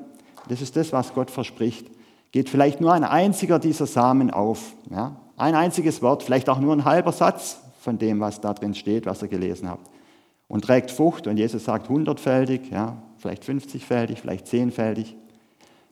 das 0.48 0.60
ist 0.60 0.76
das, 0.76 0.92
was 0.92 1.14
Gott 1.14 1.30
verspricht, 1.30 1.86
geht 2.32 2.48
vielleicht 2.48 2.80
nur 2.80 2.92
ein 2.92 3.04
einziger 3.04 3.58
dieser 3.58 3.86
Samen 3.86 4.30
auf. 4.30 4.74
Ja? 4.90 5.16
Ein 5.36 5.54
einziges 5.54 6.02
Wort, 6.02 6.22
vielleicht 6.22 6.48
auch 6.48 6.58
nur 6.58 6.72
ein 6.72 6.84
halber 6.84 7.12
Satz 7.12 7.58
von 7.80 7.98
dem, 7.98 8.20
was 8.20 8.40
da 8.40 8.52
drin 8.52 8.74
steht, 8.74 9.06
was 9.06 9.22
ihr 9.22 9.28
gelesen 9.28 9.68
habt. 9.68 9.88
Und 10.48 10.64
trägt 10.64 10.90
Frucht 10.90 11.26
und 11.26 11.36
Jesus 11.36 11.64
sagt 11.64 11.88
hundertfältig, 11.88 12.70
ja, 12.70 13.02
vielleicht 13.18 13.44
50-fältig, 13.44 14.18
vielleicht 14.20 14.46
zehnfältig. 14.46 15.16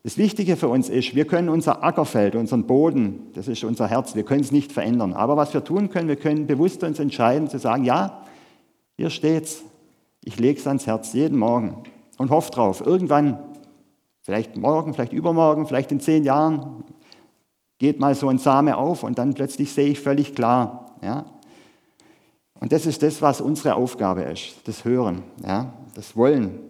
Das 0.04 0.18
Wichtige 0.18 0.56
für 0.56 0.68
uns 0.68 0.90
ist, 0.90 1.14
wir 1.14 1.26
können 1.26 1.48
unser 1.48 1.82
Ackerfeld, 1.82 2.36
unseren 2.36 2.66
Boden, 2.66 3.30
das 3.32 3.48
ist 3.48 3.64
unser 3.64 3.88
Herz, 3.88 4.14
wir 4.14 4.22
können 4.22 4.42
es 4.42 4.52
nicht 4.52 4.70
verändern. 4.70 5.14
Aber 5.14 5.36
was 5.36 5.54
wir 5.54 5.64
tun 5.64 5.88
können, 5.88 6.08
wir 6.08 6.16
können 6.16 6.46
bewusst 6.46 6.84
uns 6.84 6.98
entscheiden 6.98 7.48
zu 7.48 7.58
sagen, 7.58 7.84
ja, 7.84 8.22
hier 8.96 9.10
steht's, 9.10 9.62
ich 10.22 10.38
lege 10.38 10.60
es 10.60 10.66
ans 10.66 10.86
Herz 10.86 11.14
jeden 11.14 11.38
Morgen 11.38 11.82
und 12.18 12.30
hoffe 12.30 12.50
drauf. 12.50 12.82
Irgendwann, 12.84 13.38
vielleicht 14.20 14.56
morgen, 14.56 14.94
vielleicht 14.94 15.14
übermorgen, 15.14 15.66
vielleicht 15.66 15.90
in 15.90 16.00
zehn 16.00 16.22
Jahren, 16.22 16.84
geht 17.78 17.98
mal 17.98 18.14
so 18.14 18.28
ein 18.28 18.38
Same 18.38 18.76
auf 18.76 19.02
und 19.02 19.18
dann 19.18 19.34
plötzlich 19.34 19.72
sehe 19.72 19.88
ich 19.88 20.00
völlig 20.00 20.34
klar. 20.34 20.96
Ja? 21.02 21.24
Und 22.64 22.72
das 22.72 22.86
ist 22.86 23.02
das, 23.02 23.20
was 23.20 23.42
unsere 23.42 23.74
Aufgabe 23.74 24.22
ist, 24.22 24.54
das 24.64 24.86
Hören, 24.86 25.22
ja? 25.46 25.74
das 25.94 26.16
Wollen, 26.16 26.60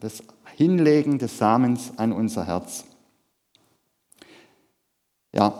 das 0.00 0.20
Hinlegen 0.56 1.20
des 1.20 1.38
Samens 1.38 1.92
an 1.96 2.10
unser 2.10 2.44
Herz. 2.44 2.84
Ja, 5.32 5.54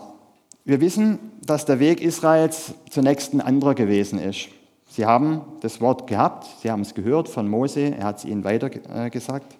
wir 0.65 0.81
wissen, 0.81 1.19
dass 1.45 1.63
der 1.63 1.79
Weg 1.79 2.01
Israels 2.01 2.73
zunächst 2.89 3.31
ein 3.33 3.39
anderer 3.39 3.73
gewesen 3.73 4.19
ist. 4.19 4.49
Sie 4.89 5.05
haben 5.05 5.43
das 5.61 5.79
Wort 5.79 6.07
gehabt, 6.07 6.45
sie 6.61 6.69
haben 6.69 6.81
es 6.81 6.93
gehört 6.93 7.29
von 7.29 7.47
Mose, 7.47 7.95
er 7.97 8.03
hat 8.03 8.17
es 8.17 8.25
ihnen 8.25 8.43
weitergesagt. 8.43 9.55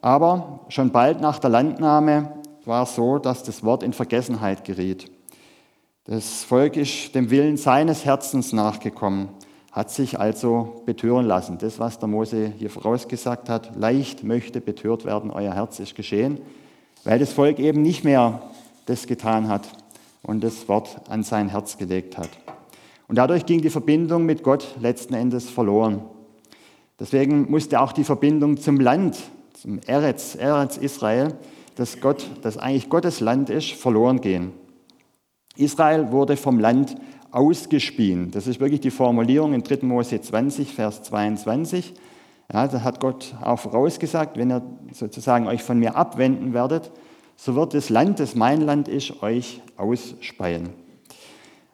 Aber 0.00 0.60
schon 0.68 0.92
bald 0.92 1.20
nach 1.20 1.40
der 1.40 1.50
Landnahme 1.50 2.34
war 2.64 2.84
es 2.84 2.94
so, 2.94 3.18
dass 3.18 3.42
das 3.42 3.64
Wort 3.64 3.82
in 3.82 3.92
Vergessenheit 3.92 4.62
geriet. 4.62 5.10
Das 6.04 6.44
Volk 6.44 6.76
ist 6.76 7.16
dem 7.16 7.30
Willen 7.30 7.56
seines 7.56 8.04
Herzens 8.04 8.52
nachgekommen, 8.52 9.28
hat 9.76 9.90
sich 9.90 10.18
also 10.18 10.82
betören 10.86 11.26
lassen. 11.26 11.58
Das, 11.58 11.78
was 11.78 11.98
der 11.98 12.08
Mose 12.08 12.50
hier 12.58 12.70
vorausgesagt 12.70 13.50
hat, 13.50 13.76
leicht 13.76 14.24
möchte 14.24 14.62
betört 14.62 15.04
werden, 15.04 15.30
euer 15.30 15.52
Herz 15.52 15.78
ist 15.80 15.94
geschehen, 15.94 16.40
weil 17.04 17.18
das 17.18 17.34
Volk 17.34 17.58
eben 17.58 17.82
nicht 17.82 18.02
mehr 18.02 18.40
das 18.86 19.06
getan 19.06 19.48
hat 19.48 19.68
und 20.22 20.42
das 20.42 20.66
Wort 20.66 21.02
an 21.10 21.22
sein 21.22 21.50
Herz 21.50 21.76
gelegt 21.76 22.16
hat. 22.16 22.30
Und 23.06 23.18
dadurch 23.18 23.44
ging 23.44 23.60
die 23.60 23.68
Verbindung 23.68 24.24
mit 24.24 24.42
Gott 24.42 24.66
letzten 24.80 25.12
Endes 25.12 25.50
verloren. 25.50 26.02
Deswegen 26.98 27.50
musste 27.50 27.78
auch 27.78 27.92
die 27.92 28.04
Verbindung 28.04 28.56
zum 28.56 28.80
Land, 28.80 29.18
zum 29.52 29.78
Eretz, 29.86 30.36
Eretz 30.36 30.78
Israel, 30.78 31.34
das, 31.74 32.00
Gott, 32.00 32.26
das 32.40 32.56
eigentlich 32.56 32.88
Gottes 32.88 33.20
Land 33.20 33.50
ist, 33.50 33.72
verloren 33.72 34.22
gehen. 34.22 34.52
Israel 35.56 36.12
wurde 36.12 36.38
vom 36.38 36.60
Land 36.60 36.96
ausgespien. 37.36 38.30
Das 38.30 38.46
ist 38.46 38.60
wirklich 38.60 38.80
die 38.80 38.90
Formulierung 38.90 39.52
in 39.52 39.62
3. 39.62 39.86
Mose 39.86 40.20
20, 40.20 40.72
Vers 40.72 41.02
22. 41.02 41.92
Ja, 42.50 42.66
da 42.66 42.82
hat 42.82 42.98
Gott 42.98 43.34
auch 43.42 43.58
vorausgesagt, 43.58 44.38
wenn 44.38 44.50
ihr 44.50 44.62
sozusagen 44.92 45.46
euch 45.46 45.62
von 45.62 45.78
mir 45.78 45.96
abwenden 45.96 46.54
werdet, 46.54 46.90
so 47.36 47.54
wird 47.54 47.74
das 47.74 47.90
Land, 47.90 48.20
das 48.20 48.34
mein 48.34 48.62
Land 48.62 48.88
ist, 48.88 49.22
euch 49.22 49.60
ausspeien. 49.76 50.70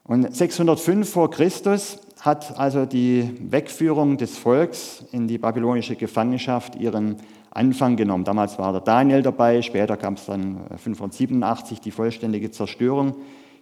Und 0.02 0.34
605 0.34 1.08
vor 1.08 1.30
Christus 1.30 1.98
hat 2.20 2.58
also 2.58 2.84
die 2.84 3.30
Wegführung 3.38 4.16
des 4.16 4.36
Volks 4.36 5.04
in 5.12 5.28
die 5.28 5.38
babylonische 5.38 5.94
Gefangenschaft 5.94 6.74
ihren 6.74 7.16
Anfang 7.52 7.94
genommen. 7.94 8.24
Damals 8.24 8.58
war 8.58 8.72
der 8.72 8.80
Daniel 8.80 9.22
dabei, 9.22 9.62
später 9.62 9.96
kam 9.96 10.14
es 10.14 10.26
dann 10.26 10.62
587 10.76 11.80
die 11.80 11.92
vollständige 11.92 12.50
Zerstörung 12.50 13.14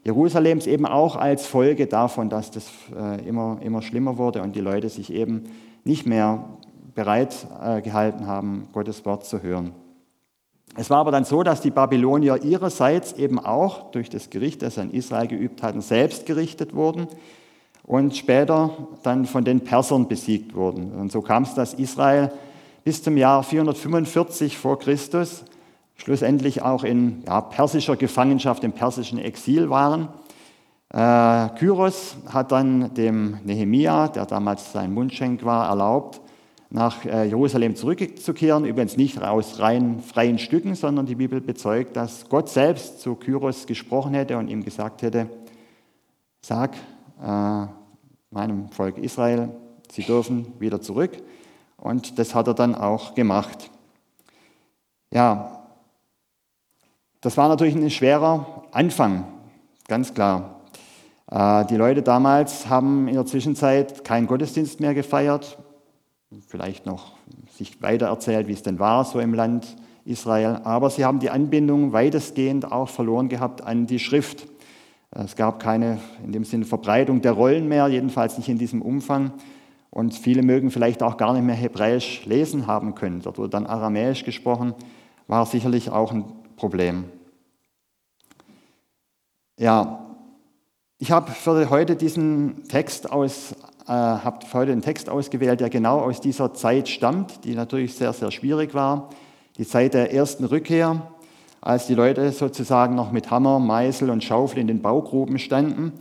Jerusalems, 0.04 0.66
eben 0.66 0.86
auch 0.86 1.16
als 1.16 1.46
Folge 1.46 1.86
davon, 1.86 2.30
dass 2.30 2.50
das 2.50 2.70
äh, 2.96 3.26
immer, 3.28 3.58
immer 3.62 3.82
schlimmer 3.82 4.16
wurde 4.16 4.42
und 4.42 4.56
die 4.56 4.60
Leute 4.60 4.88
sich 4.88 5.12
eben 5.12 5.44
nicht 5.84 6.06
mehr 6.06 6.44
bereit 6.94 7.46
äh, 7.62 7.82
gehalten 7.82 8.26
haben, 8.26 8.68
Gottes 8.72 9.04
Wort 9.04 9.24
zu 9.24 9.42
hören. 9.42 9.72
Es 10.76 10.88
war 10.88 10.98
aber 10.98 11.10
dann 11.10 11.24
so, 11.24 11.42
dass 11.42 11.60
die 11.60 11.70
Babylonier 11.70 12.42
ihrerseits 12.42 13.12
eben 13.14 13.38
auch 13.38 13.90
durch 13.90 14.08
das 14.08 14.30
Gericht, 14.30 14.62
das 14.62 14.76
sie 14.76 14.80
an 14.80 14.90
Israel 14.90 15.26
geübt 15.26 15.62
hatten, 15.62 15.80
selbst 15.80 16.26
gerichtet 16.26 16.74
wurden 16.74 17.08
und 17.82 18.16
später 18.16 18.70
dann 19.02 19.26
von 19.26 19.44
den 19.44 19.62
Persern 19.62 20.06
besiegt 20.06 20.54
wurden. 20.54 20.92
Und 20.92 21.10
so 21.10 21.22
kam 21.22 21.42
es, 21.42 21.54
dass 21.54 21.74
Israel 21.74 22.30
bis 22.84 23.02
zum 23.02 23.16
Jahr 23.16 23.42
445 23.42 24.56
vor 24.56 24.78
Christus 24.78 25.44
schlussendlich 26.00 26.62
auch 26.62 26.82
in 26.82 27.22
ja, 27.26 27.40
persischer 27.42 27.96
Gefangenschaft, 27.96 28.64
im 28.64 28.72
persischen 28.72 29.18
Exil 29.18 29.68
waren. 29.68 30.08
Äh, 30.88 31.50
Kyros 31.58 32.16
hat 32.26 32.52
dann 32.52 32.94
dem 32.94 33.38
Nehemia, 33.44 34.08
der 34.08 34.26
damals 34.26 34.72
sein 34.72 34.94
Mundschenk 34.94 35.44
war, 35.44 35.68
erlaubt, 35.68 36.20
nach 36.70 37.04
äh, 37.04 37.28
Jerusalem 37.28 37.76
zurückzukehren. 37.76 38.64
Übrigens 38.64 38.96
nicht 38.96 39.22
aus 39.22 39.58
rein 39.58 40.00
freien 40.00 40.38
Stücken, 40.38 40.74
sondern 40.74 41.04
die 41.04 41.16
Bibel 41.16 41.40
bezeugt, 41.40 41.96
dass 41.96 42.28
Gott 42.28 42.48
selbst 42.48 43.00
zu 43.00 43.14
Kyros 43.14 43.66
gesprochen 43.66 44.14
hätte 44.14 44.38
und 44.38 44.48
ihm 44.48 44.64
gesagt 44.64 45.02
hätte, 45.02 45.28
sag 46.40 46.74
äh, 47.22 47.66
meinem 48.30 48.70
Volk 48.70 48.96
Israel, 48.96 49.50
sie 49.92 50.02
dürfen 50.02 50.46
wieder 50.58 50.80
zurück. 50.80 51.12
Und 51.76 52.18
das 52.18 52.34
hat 52.34 52.46
er 52.46 52.54
dann 52.54 52.74
auch 52.74 53.14
gemacht. 53.14 53.70
Ja, 55.12 55.59
das 57.20 57.36
war 57.36 57.48
natürlich 57.48 57.74
ein 57.74 57.90
schwerer 57.90 58.64
Anfang, 58.72 59.24
ganz 59.88 60.14
klar. 60.14 60.60
Äh, 61.30 61.66
die 61.66 61.76
Leute 61.76 62.02
damals 62.02 62.68
haben 62.68 63.08
in 63.08 63.14
der 63.14 63.26
Zwischenzeit 63.26 64.04
keinen 64.04 64.26
Gottesdienst 64.26 64.80
mehr 64.80 64.94
gefeiert, 64.94 65.58
vielleicht 66.48 66.86
noch 66.86 67.12
sich 67.56 67.82
weiter 67.82 68.06
erzählt, 68.06 68.48
wie 68.48 68.52
es 68.52 68.62
denn 68.62 68.78
war 68.78 69.04
so 69.04 69.20
im 69.20 69.34
Land 69.34 69.76
Israel. 70.04 70.60
Aber 70.64 70.90
sie 70.90 71.04
haben 71.04 71.18
die 71.18 71.30
Anbindung 71.30 71.92
weitestgehend 71.92 72.70
auch 72.70 72.88
verloren 72.88 73.28
gehabt 73.28 73.62
an 73.62 73.86
die 73.86 73.98
Schrift. 73.98 74.46
Es 75.10 75.36
gab 75.36 75.60
keine 75.60 75.98
in 76.24 76.32
dem 76.32 76.44
Sinne 76.44 76.64
Verbreitung 76.64 77.20
der 77.20 77.32
Rollen 77.32 77.68
mehr, 77.68 77.88
jedenfalls 77.88 78.38
nicht 78.38 78.48
in 78.48 78.58
diesem 78.58 78.80
Umfang. 78.80 79.32
Und 79.90 80.14
viele 80.14 80.42
mögen 80.42 80.70
vielleicht 80.70 81.02
auch 81.02 81.16
gar 81.16 81.32
nicht 81.32 81.42
mehr 81.42 81.56
Hebräisch 81.56 82.24
lesen 82.24 82.68
haben 82.68 82.94
können. 82.94 83.20
Dort 83.22 83.38
wurde 83.38 83.50
dann 83.50 83.66
Aramäisch 83.66 84.24
gesprochen, 84.24 84.72
war 85.26 85.46
sicherlich 85.46 85.90
auch 85.90 86.12
ein 86.12 86.24
Problem. 86.60 87.04
Ja, 89.58 90.04
ich 90.98 91.10
habe 91.10 91.30
für 91.30 91.70
heute 91.70 91.96
diesen 91.96 92.68
Text 92.68 93.10
aus 93.10 93.54
äh, 93.86 93.92
habe 93.92 94.46
heute 94.52 94.72
einen 94.72 94.82
Text 94.82 95.08
ausgewählt, 95.08 95.60
der 95.60 95.70
genau 95.70 96.00
aus 96.00 96.20
dieser 96.20 96.52
Zeit 96.52 96.90
stammt, 96.90 97.44
die 97.44 97.54
natürlich 97.54 97.94
sehr, 97.94 98.12
sehr 98.12 98.30
schwierig 98.30 98.74
war. 98.74 99.08
Die 99.56 99.66
Zeit 99.66 99.94
der 99.94 100.12
ersten 100.12 100.44
Rückkehr, 100.44 101.10
als 101.62 101.86
die 101.86 101.94
Leute 101.94 102.30
sozusagen 102.30 102.94
noch 102.94 103.10
mit 103.10 103.30
Hammer, 103.30 103.58
Meißel 103.58 104.10
und 104.10 104.22
Schaufel 104.22 104.58
in 104.58 104.66
den 104.66 104.82
Baugruben 104.82 105.38
standen 105.38 105.94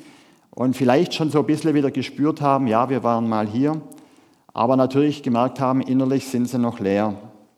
und 0.51 0.75
vielleicht 0.75 1.13
schon 1.13 1.31
so 1.31 1.39
ein 1.39 1.45
bisschen 1.45 1.73
wieder 1.73 1.89
gespürt 1.89 2.41
haben, 2.41 2.67
ja, 2.67 2.89
wir 2.89 3.01
waren 3.01 3.29
mal 3.29 3.47
hier, 3.47 3.81
aber 4.53 4.75
natürlich 4.75 5.23
gemerkt 5.23 5.61
haben, 5.61 5.79
innerlich 5.79 6.27
sind 6.27 6.49
sie 6.49 6.59
noch 6.59 6.81
leer. 6.81 7.15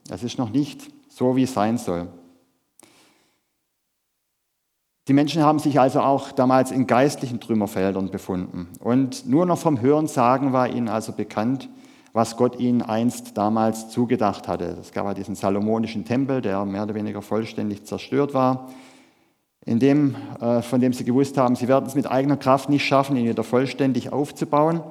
Es 0.07 0.21
ist 0.21 0.37
noch 0.37 0.51
nicht 0.51 0.83
so, 1.09 1.35
wie 1.35 1.43
es 1.43 1.53
sein 1.55 1.79
soll. 1.79 2.07
Die 5.07 5.13
Menschen 5.13 5.41
haben 5.43 5.57
sich 5.57 5.79
also 5.79 6.01
auch 6.01 6.31
damals 6.31 6.71
in 6.71 6.85
geistlichen 6.85 7.39
Trümmerfeldern 7.39 8.11
befunden. 8.11 8.67
Und 8.79 9.27
nur 9.27 9.47
noch 9.47 9.57
vom 9.57 9.81
Hörensagen 9.81 10.53
war 10.53 10.69
ihnen 10.69 10.89
also 10.89 11.11
bekannt, 11.11 11.69
was 12.13 12.37
Gott 12.37 12.59
ihnen 12.59 12.81
einst 12.81 13.37
damals 13.37 13.89
zugedacht 13.89 14.47
hatte. 14.47 14.77
Es 14.79 14.91
gab 14.91 15.05
ja 15.05 15.13
diesen 15.13 15.35
salomonischen 15.35 16.05
Tempel, 16.05 16.41
der 16.41 16.65
mehr 16.65 16.83
oder 16.83 16.93
weniger 16.93 17.21
vollständig 17.21 17.85
zerstört 17.85 18.33
war, 18.33 18.69
in 19.65 19.79
dem, 19.79 20.15
äh, 20.39 20.61
von 20.61 20.81
dem 20.81 20.93
sie 20.93 21.03
gewusst 21.03 21.37
haben, 21.37 21.55
sie 21.55 21.67
werden 21.67 21.85
es 21.85 21.95
mit 21.95 22.09
eigener 22.09 22.37
Kraft 22.37 22.69
nicht 22.69 22.85
schaffen, 22.85 23.15
ihn 23.15 23.27
wieder 23.27 23.43
vollständig 23.43 24.11
aufzubauen. 24.11 24.81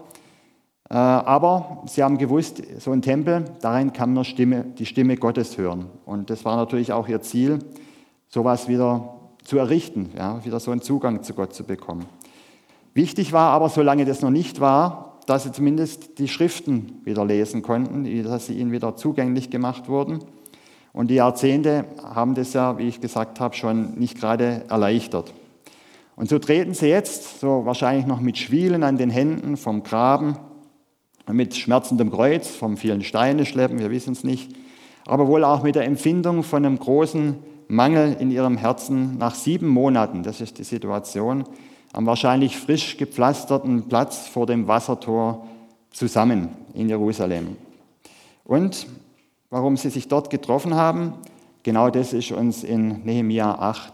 Äh, 0.88 0.94
aber 0.94 1.84
sie 1.86 2.02
haben 2.02 2.18
gewusst, 2.18 2.62
so 2.78 2.90
ein 2.92 3.02
Tempel, 3.02 3.44
darin 3.60 3.92
kann 3.92 4.14
man 4.14 4.24
Stimme, 4.24 4.64
die 4.78 4.86
Stimme 4.86 5.16
Gottes 5.16 5.58
hören. 5.58 5.86
Und 6.04 6.30
das 6.30 6.44
war 6.44 6.56
natürlich 6.56 6.92
auch 6.92 7.06
ihr 7.06 7.20
Ziel, 7.20 7.60
sowas 8.28 8.68
wieder 8.68 9.19
zu 9.50 9.58
errichten, 9.58 10.10
ja, 10.16 10.44
wieder 10.44 10.60
so 10.60 10.70
einen 10.70 10.80
Zugang 10.80 11.24
zu 11.24 11.34
Gott 11.34 11.52
zu 11.52 11.64
bekommen. 11.64 12.06
Wichtig 12.94 13.32
war 13.32 13.50
aber, 13.50 13.68
solange 13.68 14.04
das 14.04 14.22
noch 14.22 14.30
nicht 14.30 14.60
war, 14.60 15.18
dass 15.26 15.42
sie 15.42 15.50
zumindest 15.50 16.20
die 16.20 16.28
Schriften 16.28 17.00
wieder 17.02 17.24
lesen 17.24 17.60
konnten, 17.60 18.22
dass 18.22 18.46
sie 18.46 18.56
ihnen 18.56 18.70
wieder 18.70 18.94
zugänglich 18.94 19.50
gemacht 19.50 19.88
wurden. 19.88 20.20
Und 20.92 21.10
die 21.10 21.16
Jahrzehnte 21.16 21.84
haben 22.00 22.36
das 22.36 22.52
ja, 22.52 22.78
wie 22.78 22.86
ich 22.86 23.00
gesagt 23.00 23.40
habe, 23.40 23.56
schon 23.56 23.98
nicht 23.98 24.20
gerade 24.20 24.66
erleichtert. 24.68 25.34
Und 26.14 26.28
so 26.28 26.38
treten 26.38 26.72
sie 26.72 26.86
jetzt, 26.86 27.40
so 27.40 27.66
wahrscheinlich 27.66 28.06
noch 28.06 28.20
mit 28.20 28.38
Schwielen 28.38 28.84
an 28.84 28.98
den 28.98 29.10
Händen 29.10 29.56
vom 29.56 29.82
Graben, 29.82 30.36
mit 31.26 31.56
schmerzendem 31.56 32.12
Kreuz, 32.12 32.46
vom 32.50 32.76
vielen 32.76 33.02
Steine 33.02 33.44
schleppen, 33.44 33.80
wir 33.80 33.90
wissen 33.90 34.12
es 34.12 34.22
nicht, 34.22 34.54
aber 35.06 35.26
wohl 35.26 35.42
auch 35.42 35.64
mit 35.64 35.74
der 35.74 35.86
Empfindung 35.86 36.44
von 36.44 36.64
einem 36.64 36.78
großen 36.78 37.50
Mangel 37.70 38.16
in 38.18 38.32
ihrem 38.32 38.56
Herzen 38.56 39.16
nach 39.16 39.36
sieben 39.36 39.68
Monaten, 39.68 40.24
das 40.24 40.40
ist 40.40 40.58
die 40.58 40.64
Situation, 40.64 41.44
am 41.92 42.04
wahrscheinlich 42.04 42.56
frisch 42.56 42.96
gepflasterten 42.96 43.88
Platz 43.88 44.26
vor 44.26 44.46
dem 44.46 44.66
Wassertor 44.66 45.46
zusammen 45.92 46.48
in 46.74 46.88
Jerusalem. 46.88 47.56
Und 48.44 48.88
warum 49.50 49.76
sie 49.76 49.90
sich 49.90 50.08
dort 50.08 50.30
getroffen 50.30 50.74
haben, 50.74 51.14
genau 51.62 51.90
das 51.90 52.12
ist 52.12 52.32
uns 52.32 52.64
in 52.64 53.04
Nehemia 53.04 53.54
8 53.54 53.92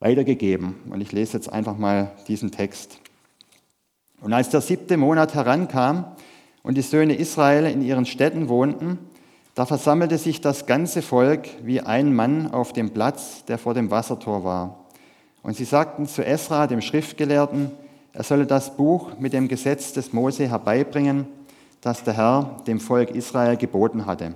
weitergegeben. 0.00 0.74
Und 0.90 1.00
ich 1.00 1.12
lese 1.12 1.36
jetzt 1.36 1.52
einfach 1.52 1.78
mal 1.78 2.10
diesen 2.26 2.50
Text. 2.50 2.98
Und 4.20 4.32
als 4.32 4.50
der 4.50 4.60
siebte 4.60 4.96
Monat 4.96 5.34
herankam 5.34 6.04
und 6.64 6.76
die 6.76 6.82
Söhne 6.82 7.14
Israel 7.14 7.66
in 7.66 7.80
ihren 7.80 8.06
Städten 8.06 8.48
wohnten, 8.48 8.98
da 9.58 9.66
versammelte 9.66 10.18
sich 10.18 10.40
das 10.40 10.66
ganze 10.66 11.02
Volk 11.02 11.48
wie 11.64 11.80
ein 11.80 12.14
Mann 12.14 12.52
auf 12.52 12.72
dem 12.72 12.90
Platz, 12.90 13.44
der 13.46 13.58
vor 13.58 13.74
dem 13.74 13.90
Wassertor 13.90 14.44
war. 14.44 14.84
Und 15.42 15.56
sie 15.56 15.64
sagten 15.64 16.06
zu 16.06 16.24
Esra, 16.24 16.68
dem 16.68 16.80
Schriftgelehrten, 16.80 17.72
er 18.12 18.22
solle 18.22 18.46
das 18.46 18.76
Buch 18.76 19.18
mit 19.18 19.32
dem 19.32 19.48
Gesetz 19.48 19.92
des 19.92 20.12
Mose 20.12 20.48
herbeibringen, 20.48 21.26
das 21.80 22.04
der 22.04 22.16
Herr 22.16 22.56
dem 22.68 22.78
Volk 22.78 23.10
Israel 23.10 23.56
geboten 23.56 24.06
hatte. 24.06 24.34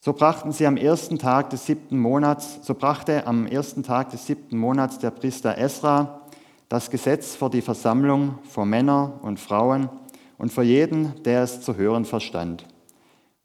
So 0.00 0.14
brachten 0.14 0.52
sie 0.52 0.66
am 0.66 0.78
ersten 0.78 1.18
Tag 1.18 1.50
des 1.50 1.66
siebten 1.66 1.98
Monats, 1.98 2.60
so 2.62 2.72
brachte 2.72 3.26
am 3.26 3.46
ersten 3.46 3.82
Tag 3.82 4.12
des 4.12 4.26
siebten 4.26 4.56
Monats 4.56 4.98
der 4.98 5.10
Priester 5.10 5.58
Esra 5.58 6.22
das 6.70 6.88
Gesetz 6.88 7.36
vor 7.36 7.50
die 7.50 7.60
Versammlung 7.60 8.38
vor 8.48 8.64
Männer 8.64 9.12
und 9.20 9.38
Frauen 9.38 9.90
und 10.38 10.50
vor 10.50 10.64
jeden, 10.64 11.22
der 11.24 11.42
es 11.42 11.60
zu 11.60 11.76
hören 11.76 12.06
verstand. 12.06 12.64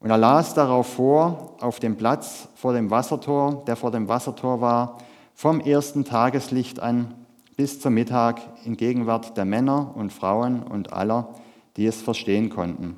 Und 0.00 0.10
er 0.10 0.18
las 0.18 0.54
darauf 0.54 0.94
vor, 0.94 1.56
auf 1.60 1.80
dem 1.80 1.96
Platz 1.96 2.48
vor 2.54 2.72
dem 2.72 2.90
Wassertor, 2.90 3.64
der 3.66 3.76
vor 3.76 3.90
dem 3.90 4.08
Wassertor 4.08 4.60
war, 4.60 4.98
vom 5.34 5.60
ersten 5.60 6.04
Tageslicht 6.04 6.80
an 6.80 7.14
bis 7.56 7.80
zum 7.80 7.94
Mittag 7.94 8.40
in 8.64 8.76
Gegenwart 8.76 9.36
der 9.36 9.44
Männer 9.44 9.92
und 9.96 10.12
Frauen 10.12 10.62
und 10.62 10.92
aller, 10.92 11.34
die 11.76 11.86
es 11.86 12.00
verstehen 12.00 12.50
konnten. 12.50 12.96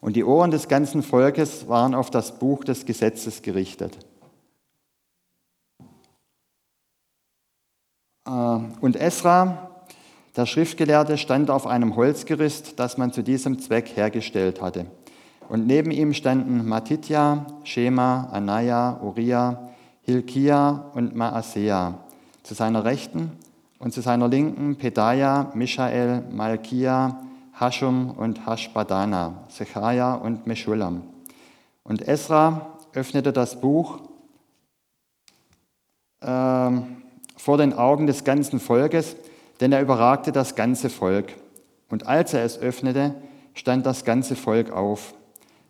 Und 0.00 0.16
die 0.16 0.24
Ohren 0.24 0.50
des 0.50 0.66
ganzen 0.66 1.04
Volkes 1.04 1.68
waren 1.68 1.94
auf 1.94 2.10
das 2.10 2.40
Buch 2.40 2.64
des 2.64 2.84
Gesetzes 2.84 3.42
gerichtet. 3.42 3.96
Äh, 8.26 8.30
und 8.30 8.96
Esra, 8.96 9.70
der 10.36 10.46
Schriftgelehrte, 10.46 11.18
stand 11.18 11.50
auf 11.50 11.68
einem 11.68 11.94
Holzgerüst, 11.94 12.80
das 12.80 12.98
man 12.98 13.12
zu 13.12 13.22
diesem 13.22 13.60
Zweck 13.60 13.96
hergestellt 13.96 14.60
hatte. 14.60 14.86
Und 15.52 15.66
neben 15.66 15.90
ihm 15.90 16.14
standen 16.14 16.66
Matitja, 16.66 17.44
Shema, 17.64 18.26
Anaya, 18.32 18.98
Uriah, 19.02 19.68
Hilkia 20.00 20.90
und 20.94 21.14
Maasea 21.14 21.98
zu 22.42 22.54
seiner 22.54 22.86
Rechten 22.86 23.32
und 23.78 23.92
zu 23.92 24.00
seiner 24.00 24.28
Linken 24.28 24.76
Pedaja, 24.76 25.52
Michael, 25.52 26.22
Malkia, 26.30 27.20
Hashum 27.60 28.12
und 28.12 28.46
Hashbadana, 28.46 29.44
Sechaja 29.48 30.14
und 30.14 30.46
Meschulam. 30.46 31.02
Und 31.82 32.08
Esra 32.08 32.78
öffnete 32.94 33.30
das 33.30 33.60
Buch 33.60 34.00
äh, 36.22 36.70
vor 37.36 37.58
den 37.58 37.74
Augen 37.74 38.06
des 38.06 38.24
ganzen 38.24 38.58
Volkes, 38.58 39.16
denn 39.60 39.70
er 39.72 39.82
überragte 39.82 40.32
das 40.32 40.54
ganze 40.54 40.88
Volk. 40.88 41.34
Und 41.90 42.06
als 42.06 42.32
er 42.32 42.42
es 42.42 42.58
öffnete, 42.58 43.16
stand 43.52 43.84
das 43.84 44.06
ganze 44.06 44.34
Volk 44.34 44.70
auf. 44.70 45.12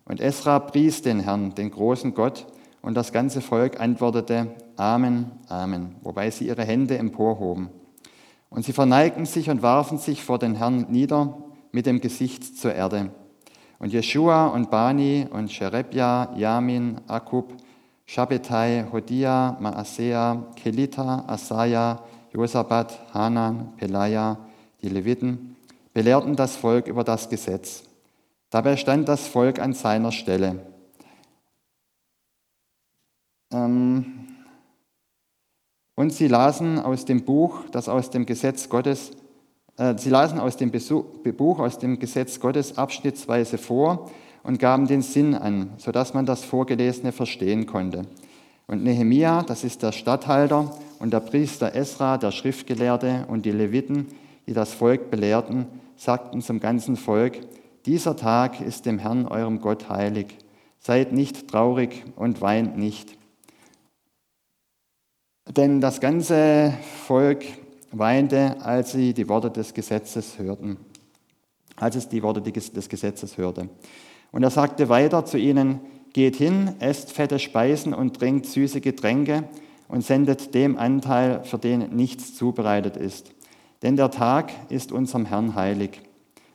Und 0.05 0.19
Esra 0.19 0.59
pries 0.59 1.01
den 1.01 1.19
Herrn, 1.21 1.55
den 1.55 1.71
großen 1.71 2.13
Gott, 2.13 2.45
und 2.81 2.95
das 2.95 3.13
ganze 3.13 3.39
Volk 3.39 3.79
antwortete 3.79 4.55
Amen, 4.75 5.31
Amen, 5.47 5.95
wobei 6.01 6.29
sie 6.29 6.47
ihre 6.47 6.65
Hände 6.65 6.97
emporhoben. 6.97 7.69
Und 8.49 8.65
sie 8.65 8.73
verneigten 8.73 9.25
sich 9.25 9.49
und 9.49 9.61
warfen 9.61 9.97
sich 9.97 10.23
vor 10.23 10.37
den 10.37 10.55
Herrn 10.55 10.87
nieder 10.89 11.37
mit 11.71 11.85
dem 11.85 12.01
Gesicht 12.01 12.57
zur 12.57 12.73
Erde. 12.73 13.11
Und 13.79 13.93
Jeschua 13.93 14.47
und 14.47 14.69
Bani 14.69 15.27
und 15.31 15.51
Sherebja, 15.51 16.33
Yamin, 16.35 17.01
Akub, 17.07 17.53
Shabbetai, 18.05 18.85
Hodia, 18.91 19.57
Maasea, 19.59 20.51
Kelita, 20.55 21.25
Asaya, 21.27 22.03
Josabat, 22.33 23.13
Hanan, 23.13 23.73
Pelaya, 23.77 24.37
die 24.81 24.89
Leviten, 24.89 25.55
belehrten 25.93 26.35
das 26.35 26.55
Volk 26.55 26.87
über 26.87 27.03
das 27.03 27.29
Gesetz. 27.29 27.83
Dabei 28.53 28.77
stand 28.77 29.09
das 29.09 29.25
Volk 29.25 29.57
an 29.57 29.73
seiner 29.73 30.11
Stelle. 30.11 30.59
Ähm, 33.51 34.27
und 35.95 36.13
sie 36.13 36.27
lasen 36.27 36.77
aus 36.77 37.03
dem 37.05 37.25
Buch, 37.25 37.61
das 37.71 37.89
aus 37.89 38.11
dem 38.11 38.27
Gesetz 38.27 38.69
Gottes, 38.69 39.09
äh, 39.77 39.97
sie 39.97 40.11
lasen 40.11 40.39
aus 40.39 40.55
dem 40.55 40.69
Buch, 40.69 41.57
aus 41.57 41.79
dem 41.79 41.97
Gesetz 41.97 42.39
Gottes 42.39 42.77
abschnittsweise 42.77 43.57
vor 43.57 44.11
und 44.43 44.59
gaben 44.59 44.85
den 44.85 45.01
Sinn 45.01 45.33
an, 45.33 45.71
sodass 45.77 46.13
man 46.13 46.27
das 46.27 46.43
Vorgelesene 46.43 47.11
verstehen 47.11 47.65
konnte. 47.65 48.05
Und 48.67 48.83
Nehemia, 48.83 49.41
das 49.41 49.63
ist 49.63 49.81
der 49.81 49.93
Statthalter, 49.93 50.77
und 50.99 51.11
der 51.11 51.21
Priester 51.21 51.73
Esra, 51.73 52.19
der 52.19 52.29
Schriftgelehrte, 52.29 53.25
und 53.29 53.47
die 53.47 53.51
Leviten, 53.51 54.09
die 54.45 54.53
das 54.53 54.75
Volk 54.75 55.09
belehrten, 55.09 55.65
sagten 55.95 56.43
zum 56.43 56.59
ganzen 56.59 56.97
Volk, 56.97 57.39
dieser 57.85 58.15
Tag 58.15 58.61
ist 58.61 58.85
dem 58.85 58.99
Herrn 58.99 59.27
eurem 59.27 59.59
Gott 59.59 59.89
heilig. 59.89 60.37
Seid 60.79 61.11
nicht 61.11 61.49
traurig 61.49 62.03
und 62.15 62.41
weint 62.41 62.77
nicht. 62.77 63.17
Denn 65.49 65.81
das 65.81 65.99
ganze 65.99 66.73
Volk 67.05 67.43
weinte, 67.91 68.61
als 68.61 68.91
sie 68.93 69.13
die 69.13 69.27
Worte 69.29 69.51
des 69.51 69.73
Gesetzes 69.73 70.39
hörten, 70.39 70.77
als 71.75 71.95
es 71.95 72.09
die 72.09 72.23
Worte 72.23 72.41
des 72.41 72.89
Gesetzes 72.89 73.37
hörte. 73.37 73.69
Und 74.31 74.43
er 74.43 74.49
sagte 74.49 74.89
weiter 74.89 75.25
zu 75.25 75.37
ihnen, 75.37 75.79
geht 76.13 76.35
hin, 76.35 76.75
esst 76.79 77.11
fette 77.11 77.39
Speisen 77.39 77.93
und 77.93 78.17
trinkt 78.17 78.45
süße 78.45 78.81
Getränke 78.81 79.43
und 79.87 80.03
sendet 80.03 80.55
dem 80.55 80.77
Anteil, 80.77 81.43
für 81.43 81.57
den 81.57 81.95
nichts 81.95 82.35
zubereitet 82.35 82.97
ist. 82.97 83.31
Denn 83.81 83.95
der 83.97 84.11
Tag 84.11 84.51
ist 84.69 84.91
unserem 84.91 85.25
Herrn 85.25 85.55
heilig. 85.55 86.01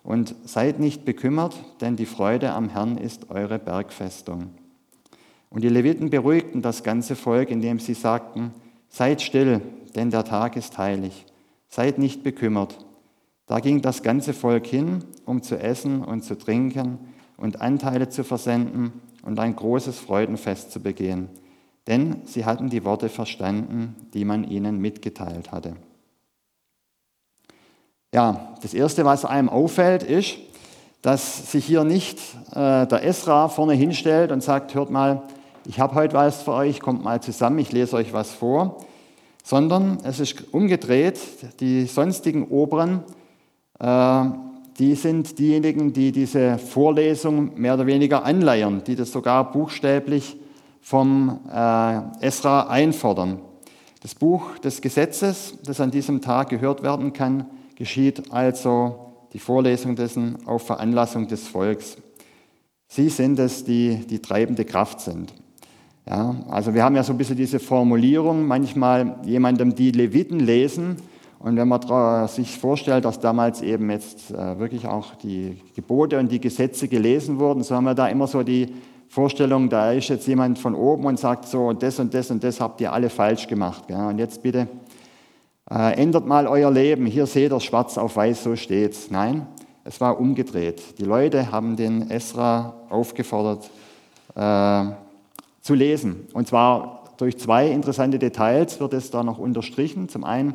Und 0.08 0.34
seid 0.46 0.80
nicht 0.80 1.04
bekümmert, 1.04 1.54
denn 1.82 1.96
die 1.96 2.06
Freude 2.06 2.54
am 2.54 2.70
Herrn 2.70 2.96
ist 2.96 3.28
eure 3.28 3.58
Bergfestung. 3.58 4.54
Und 5.50 5.64
die 5.64 5.68
Leviten 5.68 6.08
beruhigten 6.08 6.62
das 6.62 6.82
ganze 6.82 7.14
Volk, 7.14 7.50
indem 7.50 7.78
sie 7.78 7.92
sagten, 7.92 8.54
Seid 8.88 9.20
still, 9.20 9.60
denn 9.94 10.10
der 10.10 10.24
Tag 10.24 10.56
ist 10.56 10.78
heilig. 10.78 11.26
Seid 11.68 11.98
nicht 11.98 12.22
bekümmert. 12.22 12.78
Da 13.44 13.60
ging 13.60 13.82
das 13.82 14.02
ganze 14.02 14.32
Volk 14.32 14.66
hin, 14.66 15.04
um 15.26 15.42
zu 15.42 15.60
essen 15.60 16.02
und 16.02 16.24
zu 16.24 16.38
trinken 16.38 17.00
und 17.36 17.60
Anteile 17.60 18.08
zu 18.08 18.24
versenden 18.24 18.94
und 19.24 19.38
ein 19.38 19.54
großes 19.54 19.98
Freudenfest 19.98 20.72
zu 20.72 20.80
begehen. 20.80 21.28
Denn 21.86 22.22
sie 22.24 22.46
hatten 22.46 22.70
die 22.70 22.86
Worte 22.86 23.10
verstanden, 23.10 23.94
die 24.14 24.24
man 24.24 24.44
ihnen 24.44 24.80
mitgeteilt 24.80 25.52
hatte. 25.52 25.76
Ja, 28.14 28.54
das 28.62 28.72
Erste, 28.72 29.04
was 29.04 29.26
einem 29.26 29.50
auffällt, 29.50 30.02
ist, 30.02 30.38
dass 31.02 31.52
sich 31.52 31.66
hier 31.66 31.84
nicht 31.84 32.18
äh, 32.52 32.86
der 32.86 33.04
Esra 33.04 33.50
vorne 33.50 33.74
hinstellt 33.74 34.32
und 34.32 34.42
sagt, 34.42 34.74
hört 34.74 34.88
mal, 34.88 35.24
ich 35.66 35.78
habe 35.78 35.94
heute 35.94 36.14
was 36.14 36.42
für 36.42 36.52
euch, 36.52 36.80
kommt 36.80 37.04
mal 37.04 37.20
zusammen, 37.20 37.58
ich 37.58 37.70
lese 37.70 37.96
euch 37.96 38.14
was 38.14 38.32
vor, 38.32 38.82
sondern 39.44 39.98
es 40.04 40.20
ist 40.20 40.54
umgedreht, 40.54 41.20
die 41.60 41.84
sonstigen 41.84 42.48
Oberen, 42.48 43.04
äh, 43.78 44.24
die 44.78 44.94
sind 44.94 45.38
diejenigen, 45.38 45.92
die 45.92 46.10
diese 46.10 46.56
Vorlesung 46.56 47.60
mehr 47.60 47.74
oder 47.74 47.86
weniger 47.86 48.24
anleiern, 48.24 48.82
die 48.86 48.96
das 48.96 49.12
sogar 49.12 49.52
buchstäblich 49.52 50.38
vom 50.80 51.40
äh, 51.52 52.24
Esra 52.26 52.68
einfordern. 52.68 53.40
Das 54.00 54.14
Buch 54.14 54.56
des 54.60 54.80
Gesetzes, 54.80 55.58
das 55.62 55.78
an 55.82 55.90
diesem 55.90 56.22
Tag 56.22 56.48
gehört 56.48 56.82
werden 56.82 57.12
kann, 57.12 57.44
geschieht 57.78 58.32
also 58.32 59.12
die 59.32 59.38
Vorlesung 59.38 59.94
dessen 59.94 60.44
auf 60.46 60.66
Veranlassung 60.66 61.28
des 61.28 61.46
Volks. 61.46 61.96
Sie 62.88 63.08
sind 63.08 63.38
es, 63.38 63.64
die 63.64 64.04
die 64.04 64.18
treibende 64.18 64.64
Kraft 64.64 65.00
sind. 65.00 65.32
Ja, 66.04 66.34
also 66.48 66.74
wir 66.74 66.82
haben 66.82 66.96
ja 66.96 67.04
so 67.04 67.12
ein 67.12 67.18
bisschen 67.18 67.36
diese 67.36 67.60
Formulierung, 67.60 68.48
manchmal 68.48 69.20
jemandem 69.24 69.76
die 69.76 69.92
Leviten 69.92 70.40
lesen. 70.40 70.96
Und 71.38 71.56
wenn 71.56 71.68
man 71.68 72.26
sich 72.26 72.58
vorstellt, 72.58 73.04
dass 73.04 73.20
damals 73.20 73.62
eben 73.62 73.90
jetzt 73.90 74.32
äh, 74.32 74.58
wirklich 74.58 74.88
auch 74.88 75.14
die 75.14 75.60
Gebote 75.76 76.18
und 76.18 76.32
die 76.32 76.40
Gesetze 76.40 76.88
gelesen 76.88 77.38
wurden, 77.38 77.62
so 77.62 77.76
haben 77.76 77.84
wir 77.84 77.94
da 77.94 78.08
immer 78.08 78.26
so 78.26 78.42
die 78.42 78.74
Vorstellung, 79.08 79.68
da 79.68 79.92
ist 79.92 80.08
jetzt 80.08 80.26
jemand 80.26 80.58
von 80.58 80.74
oben 80.74 81.04
und 81.04 81.20
sagt 81.20 81.46
so, 81.46 81.72
das 81.72 82.00
und 82.00 82.12
das 82.12 82.32
und 82.32 82.42
das 82.42 82.60
habt 82.60 82.80
ihr 82.80 82.92
alle 82.92 83.08
falsch 83.08 83.46
gemacht. 83.46 83.84
Ja, 83.88 84.08
und 84.08 84.18
jetzt 84.18 84.42
bitte 84.42 84.66
äh, 85.70 85.94
ändert 86.00 86.26
mal 86.26 86.46
euer 86.46 86.70
Leben. 86.70 87.06
Hier 87.06 87.26
seht 87.26 87.52
ihr 87.52 87.60
schwarz 87.60 87.98
auf 87.98 88.16
weiß, 88.16 88.44
so 88.44 88.56
steht's. 88.56 89.10
Nein, 89.10 89.46
es 89.84 90.00
war 90.00 90.20
umgedreht. 90.20 90.98
Die 90.98 91.04
Leute 91.04 91.52
haben 91.52 91.76
den 91.76 92.10
Esra 92.10 92.74
aufgefordert 92.90 93.70
äh, 94.34 94.84
zu 95.60 95.74
lesen. 95.74 96.26
Und 96.32 96.48
zwar 96.48 97.04
durch 97.18 97.38
zwei 97.38 97.68
interessante 97.68 98.18
Details 98.18 98.80
wird 98.80 98.92
es 98.94 99.10
da 99.10 99.22
noch 99.22 99.38
unterstrichen. 99.38 100.08
Zum 100.08 100.24
einen, 100.24 100.54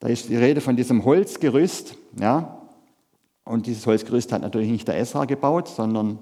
da 0.00 0.08
ist 0.08 0.28
die 0.28 0.36
Rede 0.36 0.60
von 0.60 0.76
diesem 0.76 1.04
Holzgerüst. 1.04 1.96
Ja, 2.18 2.58
und 3.44 3.66
dieses 3.66 3.86
Holzgerüst 3.86 4.32
hat 4.32 4.42
natürlich 4.42 4.70
nicht 4.70 4.88
der 4.88 4.98
Esra 4.98 5.24
gebaut, 5.24 5.68
sondern 5.68 6.18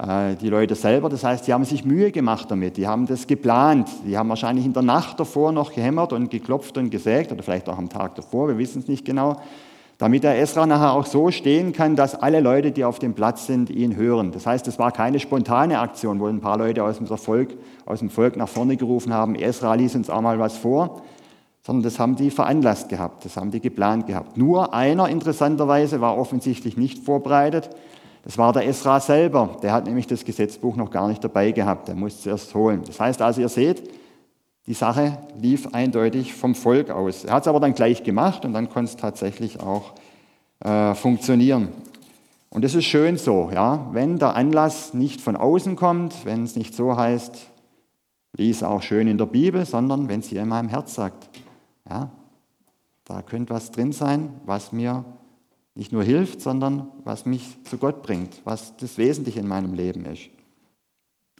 die 0.00 0.48
Leute 0.48 0.76
selber. 0.76 1.08
Das 1.08 1.24
heißt, 1.24 1.46
die 1.46 1.52
haben 1.52 1.64
sich 1.64 1.84
Mühe 1.84 2.12
gemacht 2.12 2.48
damit, 2.50 2.76
die 2.76 2.86
haben 2.86 3.06
das 3.06 3.26
geplant, 3.26 3.88
die 4.06 4.16
haben 4.16 4.28
wahrscheinlich 4.28 4.64
in 4.64 4.72
der 4.72 4.82
Nacht 4.84 5.18
davor 5.18 5.50
noch 5.50 5.72
gehämmert 5.72 6.12
und 6.12 6.30
geklopft 6.30 6.78
und 6.78 6.90
gesägt 6.90 7.32
oder 7.32 7.42
vielleicht 7.42 7.68
auch 7.68 7.78
am 7.78 7.88
Tag 7.88 8.14
davor, 8.14 8.46
wir 8.46 8.58
wissen 8.58 8.80
es 8.80 8.86
nicht 8.86 9.04
genau, 9.04 9.40
damit 9.98 10.22
der 10.22 10.38
Esra 10.38 10.66
nachher 10.66 10.92
auch 10.92 11.06
so 11.06 11.32
stehen 11.32 11.72
kann, 11.72 11.96
dass 11.96 12.14
alle 12.14 12.38
Leute, 12.38 12.70
die 12.70 12.84
auf 12.84 13.00
dem 13.00 13.14
Platz 13.14 13.48
sind, 13.48 13.70
ihn 13.70 13.96
hören. 13.96 14.30
Das 14.30 14.46
heißt, 14.46 14.68
es 14.68 14.78
war 14.78 14.92
keine 14.92 15.18
spontane 15.18 15.80
Aktion, 15.80 16.20
wo 16.20 16.26
ein 16.26 16.40
paar 16.40 16.58
Leute 16.58 16.84
aus 16.84 16.98
dem 16.98 17.08
Volk, 17.08 17.56
aus 17.84 17.98
dem 17.98 18.08
Volk 18.08 18.36
nach 18.36 18.48
vorne 18.48 18.76
gerufen 18.76 19.12
haben, 19.12 19.34
Esra 19.34 19.74
lies 19.74 19.96
uns 19.96 20.10
auch 20.10 20.20
mal 20.20 20.38
was 20.38 20.56
vor, 20.56 21.02
sondern 21.66 21.82
das 21.82 21.98
haben 21.98 22.14
die 22.14 22.30
veranlasst 22.30 22.88
gehabt, 22.88 23.24
das 23.24 23.36
haben 23.36 23.50
die 23.50 23.60
geplant 23.60 24.06
gehabt. 24.06 24.36
Nur 24.36 24.72
einer 24.72 25.08
interessanterweise 25.08 26.00
war 26.00 26.16
offensichtlich 26.16 26.76
nicht 26.76 27.04
vorbereitet, 27.04 27.68
das 28.24 28.36
war 28.36 28.52
der 28.52 28.66
Esra 28.66 29.00
selber, 29.00 29.56
der 29.62 29.72
hat 29.72 29.86
nämlich 29.86 30.06
das 30.06 30.24
Gesetzbuch 30.24 30.76
noch 30.76 30.90
gar 30.90 31.08
nicht 31.08 31.22
dabei 31.22 31.52
gehabt, 31.52 31.88
der 31.88 31.94
musste 31.94 32.20
es 32.20 32.26
erst 32.26 32.54
holen. 32.54 32.82
Das 32.86 33.00
heißt 33.00 33.22
also, 33.22 33.40
ihr 33.40 33.48
seht, 33.48 33.90
die 34.66 34.74
Sache 34.74 35.18
lief 35.40 35.68
eindeutig 35.72 36.34
vom 36.34 36.54
Volk 36.54 36.90
aus. 36.90 37.24
Er 37.24 37.34
hat 37.34 37.44
es 37.44 37.48
aber 37.48 37.60
dann 37.60 37.74
gleich 37.74 38.02
gemacht 38.02 38.44
und 38.44 38.52
dann 38.52 38.68
konnte 38.68 38.90
es 38.90 38.96
tatsächlich 38.96 39.60
auch 39.60 39.94
äh, 40.60 40.94
funktionieren. 40.94 41.68
Und 42.50 42.64
das 42.64 42.74
ist 42.74 42.84
schön 42.84 43.16
so, 43.16 43.50
ja, 43.52 43.88
wenn 43.92 44.18
der 44.18 44.34
Anlass 44.34 44.94
nicht 44.94 45.20
von 45.20 45.36
außen 45.36 45.76
kommt, 45.76 46.24
wenn 46.24 46.44
es 46.44 46.56
nicht 46.56 46.74
so 46.74 46.96
heißt, 46.96 47.46
lies 48.36 48.62
auch 48.62 48.82
schön 48.82 49.08
in 49.08 49.18
der 49.18 49.26
Bibel, 49.26 49.64
sondern 49.64 50.08
wenn 50.08 50.20
es 50.20 50.28
hier 50.28 50.42
in 50.42 50.48
meinem 50.48 50.68
Herz 50.68 50.94
sagt, 50.94 51.28
ja, 51.88 52.10
da 53.04 53.22
könnte 53.22 53.54
was 53.54 53.70
drin 53.70 53.92
sein, 53.92 54.34
was 54.44 54.72
mir 54.72 55.04
nicht 55.78 55.92
nur 55.92 56.02
hilft, 56.02 56.40
sondern 56.40 56.88
was 57.04 57.24
mich 57.24 57.56
zu 57.62 57.78
Gott 57.78 58.02
bringt, 58.02 58.40
was 58.42 58.76
das 58.78 58.98
Wesentliche 58.98 59.38
in 59.38 59.46
meinem 59.46 59.74
Leben 59.74 60.04
ist. 60.06 60.28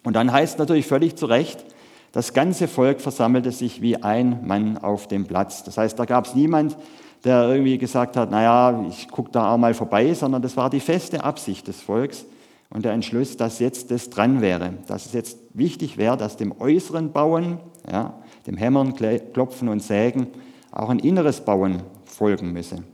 Und 0.05 0.15
dann 0.15 0.33
heißt 0.33 0.61
natürlich 0.61 0.87
völlig 0.87 1.17
zu 1.17 1.27
Recht, 1.27 1.65
das 2.13 2.33
ganze 2.35 2.69
Volk 2.69 3.01
versammelte 3.01 3.51
sich 3.51 3.83
wie 3.83 3.97
ein 3.97 4.47
Mann 4.47 4.79
auf 4.79 5.09
dem 5.09 5.27
Platz. 5.27 5.65
Das 5.65 5.77
heißt, 5.77 5.99
da 5.99 6.05
gab 6.05 6.27
es 6.27 6.37
niemand, 6.37 6.79
der 7.25 7.49
irgendwie 7.49 7.79
gesagt 7.79 8.17
hat, 8.17 8.31
naja, 8.31 8.87
ich 8.89 9.09
gucke 9.09 9.33
da 9.33 9.53
auch 9.53 9.59
mal 9.59 9.75
vorbei, 9.75 10.15
sondern 10.15 10.41
das 10.41 10.57
war 10.57 10.71
die 10.71 10.79
feste 10.79 11.25
Absicht 11.25 11.67
des 11.67 11.81
Volks 11.81 12.25
und 12.71 12.85
der 12.85 12.93
Entschluss, 12.93 13.37
dass 13.37 13.59
jetzt 13.59 13.91
das 13.91 14.09
dran 14.09 14.41
wäre, 14.41 14.75
dass 14.87 15.07
es 15.07 15.15
jetzt 15.15 15.39
wichtig 15.53 15.99
wäre, 15.99 16.17
dass 16.17 16.37
dem 16.37 16.55
äußeren 16.61 17.11
Bauen, 17.11 17.59
ja, 17.91 18.15
dem 18.47 18.57
Hämmern, 18.57 18.95
Klopfen 19.33 19.69
und 19.69 19.83
Sägen 19.83 20.29
auch 20.71 20.91
ein 20.91 21.01
inneres 21.01 21.41
Bauen 21.41 21.83
folgen 22.05 22.53
müsse. 22.53 22.85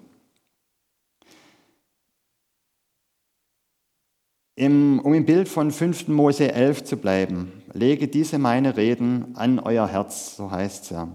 Im, 4.56 5.00
um 5.00 5.12
im 5.14 5.24
Bild 5.24 5.48
von 5.48 5.72
5. 5.72 6.06
Mose 6.08 6.52
11 6.52 6.84
zu 6.84 6.96
bleiben, 6.96 7.64
lege 7.72 8.06
diese 8.06 8.38
meine 8.38 8.76
Reden 8.76 9.34
an 9.34 9.58
euer 9.58 9.88
Herz, 9.88 10.36
so 10.36 10.48
heißt 10.48 10.84
es 10.84 10.90
ja. 10.90 11.08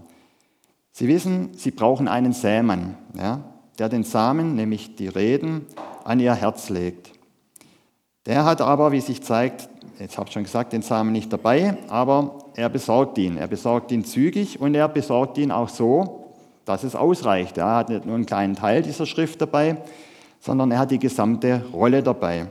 Sie 0.92 1.08
wissen, 1.08 1.54
Sie 1.54 1.70
brauchen 1.70 2.06
einen 2.06 2.34
Sämann, 2.34 2.98
ja, 3.16 3.40
der 3.78 3.88
den 3.88 4.04
Samen, 4.04 4.56
nämlich 4.56 4.94
die 4.96 5.08
Reden, 5.08 5.64
an 6.04 6.20
ihr 6.20 6.34
Herz 6.34 6.68
legt. 6.68 7.12
Der 8.26 8.44
hat 8.44 8.60
aber, 8.60 8.92
wie 8.92 9.00
sich 9.00 9.22
zeigt, 9.22 9.70
jetzt 9.98 10.18
habe 10.18 10.28
ich 10.28 10.34
schon 10.34 10.44
gesagt, 10.44 10.74
den 10.74 10.82
Samen 10.82 11.10
nicht 11.10 11.32
dabei, 11.32 11.78
aber 11.88 12.44
er 12.56 12.68
besorgt 12.68 13.16
ihn. 13.16 13.38
Er 13.38 13.46
besorgt 13.46 13.90
ihn 13.90 14.04
zügig 14.04 14.60
und 14.60 14.74
er 14.74 14.88
besorgt 14.88 15.38
ihn 15.38 15.50
auch 15.50 15.70
so, 15.70 16.34
dass 16.66 16.84
es 16.84 16.94
ausreicht. 16.94 17.56
Er 17.56 17.76
hat 17.76 17.88
nicht 17.88 18.04
nur 18.04 18.16
einen 18.16 18.26
kleinen 18.26 18.54
Teil 18.54 18.82
dieser 18.82 19.06
Schrift 19.06 19.40
dabei, 19.40 19.78
sondern 20.40 20.70
er 20.72 20.80
hat 20.80 20.90
die 20.90 20.98
gesamte 20.98 21.64
Rolle 21.72 22.02
dabei. 22.02 22.48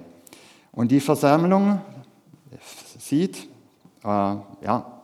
Und 0.72 0.92
die 0.92 1.00
Versammlung 1.00 1.82
sieht, 2.98 3.48
äh, 4.04 4.08
ja, 4.08 5.02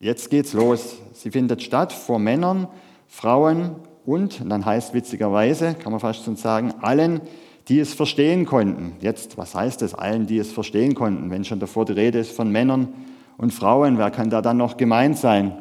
jetzt 0.00 0.30
geht's 0.30 0.52
los. 0.52 0.96
Sie 1.12 1.30
findet 1.30 1.62
statt 1.62 1.92
vor 1.92 2.18
Männern, 2.18 2.68
Frauen 3.06 3.76
und, 4.04 4.42
dann 4.50 4.64
heißt 4.64 4.94
witzigerweise, 4.94 5.74
kann 5.74 5.92
man 5.92 6.00
fast 6.00 6.24
schon 6.24 6.36
sagen, 6.36 6.74
allen, 6.80 7.20
die 7.68 7.80
es 7.80 7.94
verstehen 7.94 8.44
konnten. 8.44 8.96
Jetzt, 9.00 9.38
was 9.38 9.54
heißt 9.54 9.82
das, 9.82 9.94
allen, 9.94 10.26
die 10.26 10.38
es 10.38 10.52
verstehen 10.52 10.94
konnten? 10.94 11.30
Wenn 11.30 11.44
schon 11.44 11.60
davor 11.60 11.84
die 11.84 11.92
Rede 11.92 12.18
ist 12.18 12.32
von 12.32 12.50
Männern 12.50 12.92
und 13.38 13.52
Frauen, 13.52 13.98
wer 13.98 14.10
kann 14.10 14.30
da 14.30 14.42
dann 14.42 14.58
noch 14.58 14.76
gemeint 14.76 15.16
sein? 15.16 15.52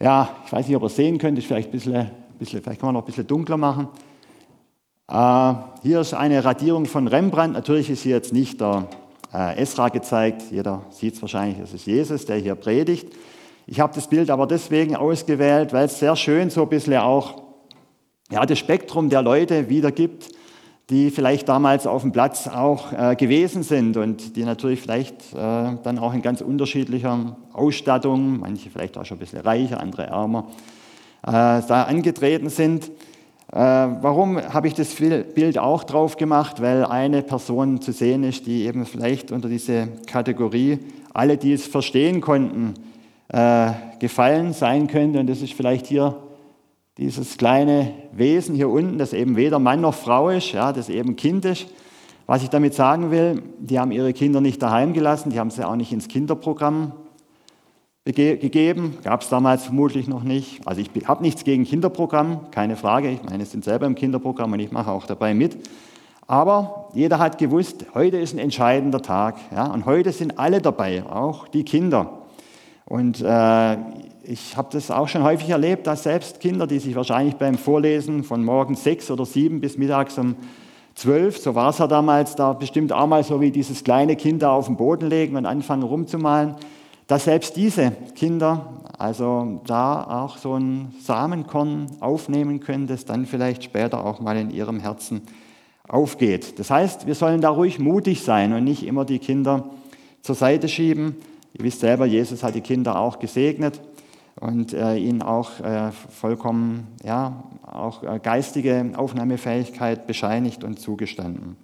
Ja, 0.00 0.30
ich 0.46 0.52
weiß 0.52 0.66
nicht, 0.66 0.76
ob 0.76 0.84
ihr 0.84 0.88
sehen 0.88 1.18
könnt, 1.18 1.38
ist 1.38 1.46
vielleicht 1.46 1.68
ein 1.68 1.72
bisschen, 1.72 2.10
bisschen 2.38 2.62
vielleicht 2.62 2.80
kann 2.80 2.88
man 2.88 2.94
noch 2.94 3.02
ein 3.02 3.06
bisschen 3.06 3.26
dunkler 3.26 3.56
machen. 3.56 3.88
Äh, 5.10 5.54
hier 5.82 6.00
ist 6.00 6.12
eine 6.12 6.44
Radierung 6.44 6.84
von 6.84 7.08
Rembrandt. 7.08 7.54
Natürlich 7.54 7.88
ist 7.88 8.02
hier 8.02 8.16
jetzt 8.16 8.34
nicht 8.34 8.60
der 8.60 8.88
äh, 9.32 9.58
Esra 9.58 9.88
gezeigt. 9.88 10.42
Jeder 10.50 10.82
sieht 10.90 11.14
es 11.14 11.22
wahrscheinlich, 11.22 11.58
es 11.60 11.72
ist 11.72 11.86
Jesus, 11.86 12.26
der 12.26 12.36
hier 12.36 12.54
predigt. 12.54 13.08
Ich 13.66 13.80
habe 13.80 13.94
das 13.94 14.08
Bild 14.08 14.28
aber 14.28 14.46
deswegen 14.46 14.96
ausgewählt, 14.96 15.72
weil 15.72 15.86
es 15.86 15.98
sehr 15.98 16.14
schön 16.14 16.50
so 16.50 16.62
ein 16.62 16.68
bisschen 16.68 16.96
auch 16.98 17.42
ja, 18.30 18.44
das 18.44 18.58
Spektrum 18.58 19.08
der 19.08 19.22
Leute 19.22 19.70
wiedergibt, 19.70 20.28
die 20.90 21.10
vielleicht 21.10 21.48
damals 21.48 21.86
auf 21.86 22.02
dem 22.02 22.12
Platz 22.12 22.46
auch 22.46 22.92
äh, 22.92 23.16
gewesen 23.16 23.62
sind 23.62 23.96
und 23.96 24.36
die 24.36 24.44
natürlich 24.44 24.82
vielleicht 24.82 25.32
äh, 25.32 25.76
dann 25.82 25.98
auch 25.98 26.12
in 26.12 26.20
ganz 26.20 26.42
unterschiedlicher 26.42 27.36
Ausstattung, 27.54 28.40
manche 28.40 28.68
vielleicht 28.68 28.98
auch 28.98 29.06
schon 29.06 29.16
ein 29.16 29.20
bisschen 29.20 29.40
reicher, 29.40 29.80
andere 29.80 30.06
ärmer, 30.06 30.48
äh, 31.26 31.30
da 31.32 31.84
angetreten 31.88 32.50
sind. 32.50 32.90
Äh, 33.52 33.56
warum 33.56 34.36
habe 34.52 34.68
ich 34.68 34.74
das 34.74 34.94
Bild 34.94 35.58
auch 35.58 35.84
drauf 35.84 36.16
gemacht? 36.16 36.60
Weil 36.60 36.84
eine 36.84 37.22
Person 37.22 37.80
zu 37.80 37.92
sehen 37.92 38.22
ist, 38.24 38.46
die 38.46 38.66
eben 38.66 38.84
vielleicht 38.84 39.32
unter 39.32 39.48
diese 39.48 39.88
Kategorie 40.06 40.78
alle, 41.14 41.38
die 41.38 41.54
es 41.54 41.66
verstehen 41.66 42.20
konnten, 42.20 42.74
äh, 43.28 43.72
gefallen 43.98 44.52
sein 44.52 44.86
könnte. 44.86 45.18
Und 45.20 45.28
das 45.28 45.40
ist 45.40 45.54
vielleicht 45.54 45.86
hier 45.86 46.16
dieses 46.98 47.38
kleine 47.38 47.92
Wesen 48.12 48.54
hier 48.54 48.68
unten, 48.68 48.98
das 48.98 49.12
eben 49.12 49.36
weder 49.36 49.58
Mann 49.58 49.80
noch 49.80 49.94
Frau 49.94 50.28
ist, 50.28 50.52
ja, 50.52 50.72
das 50.72 50.88
eben 50.88 51.16
Kind 51.16 51.44
ist. 51.44 51.68
Was 52.26 52.42
ich 52.42 52.50
damit 52.50 52.74
sagen 52.74 53.10
will, 53.10 53.42
die 53.58 53.78
haben 53.78 53.92
ihre 53.92 54.12
Kinder 54.12 54.42
nicht 54.42 54.60
daheim 54.60 54.92
gelassen, 54.92 55.30
die 55.30 55.38
haben 55.38 55.50
sie 55.50 55.66
auch 55.66 55.76
nicht 55.76 55.92
ins 55.92 56.08
Kinderprogramm 56.08 56.92
gegeben, 58.12 58.96
gab 59.04 59.22
es 59.22 59.28
damals 59.28 59.64
vermutlich 59.64 60.08
noch 60.08 60.22
nicht. 60.22 60.66
Also 60.66 60.80
ich 60.80 60.90
habe 61.06 61.22
nichts 61.22 61.44
gegen 61.44 61.64
Kinderprogramm, 61.64 62.50
keine 62.50 62.76
Frage. 62.76 63.10
Ich 63.10 63.22
meine, 63.22 63.42
es 63.42 63.50
sind 63.50 63.64
selber 63.64 63.86
im 63.86 63.94
Kinderprogramm 63.94 64.52
und 64.52 64.60
ich 64.60 64.72
mache 64.72 64.90
auch 64.90 65.06
dabei 65.06 65.34
mit. 65.34 65.56
Aber 66.26 66.88
jeder 66.94 67.18
hat 67.18 67.38
gewusst, 67.38 67.86
heute 67.94 68.18
ist 68.18 68.34
ein 68.34 68.38
entscheidender 68.38 69.00
Tag. 69.00 69.36
Ja? 69.54 69.66
Und 69.66 69.86
heute 69.86 70.12
sind 70.12 70.38
alle 70.38 70.60
dabei, 70.60 71.04
auch 71.04 71.48
die 71.48 71.64
Kinder. 71.64 72.18
Und 72.84 73.20
äh, 73.20 73.76
ich 74.22 74.56
habe 74.56 74.68
das 74.72 74.90
auch 74.90 75.08
schon 75.08 75.22
häufig 75.22 75.50
erlebt, 75.50 75.86
dass 75.86 76.02
selbst 76.02 76.40
Kinder, 76.40 76.66
die 76.66 76.78
sich 76.78 76.94
wahrscheinlich 76.94 77.36
beim 77.36 77.56
Vorlesen 77.56 78.24
von 78.24 78.44
morgens 78.44 78.84
sechs 78.84 79.10
oder 79.10 79.24
sieben 79.26 79.60
bis 79.60 79.78
mittags 79.78 80.18
um 80.18 80.36
zwölf, 80.94 81.38
so 81.38 81.54
war 81.54 81.70
es 81.70 81.78
ja 81.78 81.86
damals, 81.86 82.34
da 82.34 82.52
bestimmt 82.52 82.92
auch 82.92 83.06
mal 83.06 83.22
so 83.22 83.40
wie 83.40 83.50
dieses 83.50 83.84
kleine 83.84 84.16
Kind 84.16 84.42
da 84.42 84.50
auf 84.50 84.66
den 84.66 84.76
Boden 84.76 85.08
legen 85.08 85.36
und 85.36 85.46
anfangen 85.46 85.82
rumzumalen, 85.82 86.56
dass 87.08 87.24
selbst 87.24 87.56
diese 87.56 87.90
Kinder 88.14 88.78
also 88.98 89.62
da 89.66 90.02
auch 90.24 90.36
so 90.36 90.54
ein 90.54 90.94
Samenkorn 91.00 91.86
aufnehmen 92.00 92.60
können, 92.60 92.86
das 92.86 93.04
dann 93.04 93.26
vielleicht 93.26 93.64
später 93.64 94.04
auch 94.04 94.20
mal 94.20 94.36
in 94.36 94.50
ihrem 94.50 94.78
Herzen 94.78 95.22
aufgeht. 95.88 96.58
Das 96.58 96.70
heißt, 96.70 97.06
wir 97.06 97.14
sollen 97.14 97.40
da 97.40 97.48
ruhig 97.48 97.78
mutig 97.78 98.22
sein 98.22 98.52
und 98.52 98.64
nicht 98.64 98.84
immer 98.84 99.04
die 99.04 99.20
Kinder 99.20 99.70
zur 100.20 100.34
Seite 100.34 100.68
schieben. 100.68 101.16
Ihr 101.54 101.64
wisst 101.64 101.80
selber, 101.80 102.06
Jesus 102.06 102.42
hat 102.42 102.54
die 102.54 102.60
Kinder 102.60 102.98
auch 103.00 103.18
gesegnet. 103.18 103.80
und 104.40 104.72
äh, 104.72 104.94
ihnen 104.96 105.20
auch 105.22 105.58
äh, 105.58 105.90
vollkommen 105.90 106.86
ja, 107.02 107.42
auch 107.62 108.04
äh, 108.04 108.20
geistige 108.22 108.92
Aufnahmefähigkeit 108.94 110.06
bescheinigt 110.06 110.62
und 110.62 110.78
zugestanden. 110.78 111.56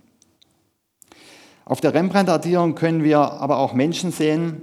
Auf 1.64 1.80
der 1.80 1.94
Rembrandt-Ardierung 1.94 2.74
können 2.74 3.04
wir 3.04 3.18
aber 3.20 3.58
auch 3.58 3.74
Menschen 3.74 4.10
sehen, 4.10 4.62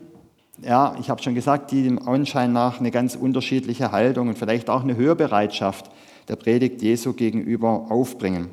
ja, 0.63 0.95
ich 0.99 1.09
habe 1.09 1.21
schon 1.21 1.35
gesagt, 1.35 1.71
die 1.71 1.83
dem 1.83 2.07
Anschein 2.07 2.53
nach 2.53 2.79
eine 2.79 2.91
ganz 2.91 3.15
unterschiedliche 3.15 3.91
Haltung 3.91 4.27
und 4.27 4.37
vielleicht 4.37 4.69
auch 4.69 4.83
eine 4.83 4.95
Hörbereitschaft 4.95 5.89
der 6.27 6.35
Predigt 6.35 6.81
Jesu 6.81 7.13
gegenüber 7.13 7.87
aufbringen. 7.89 8.49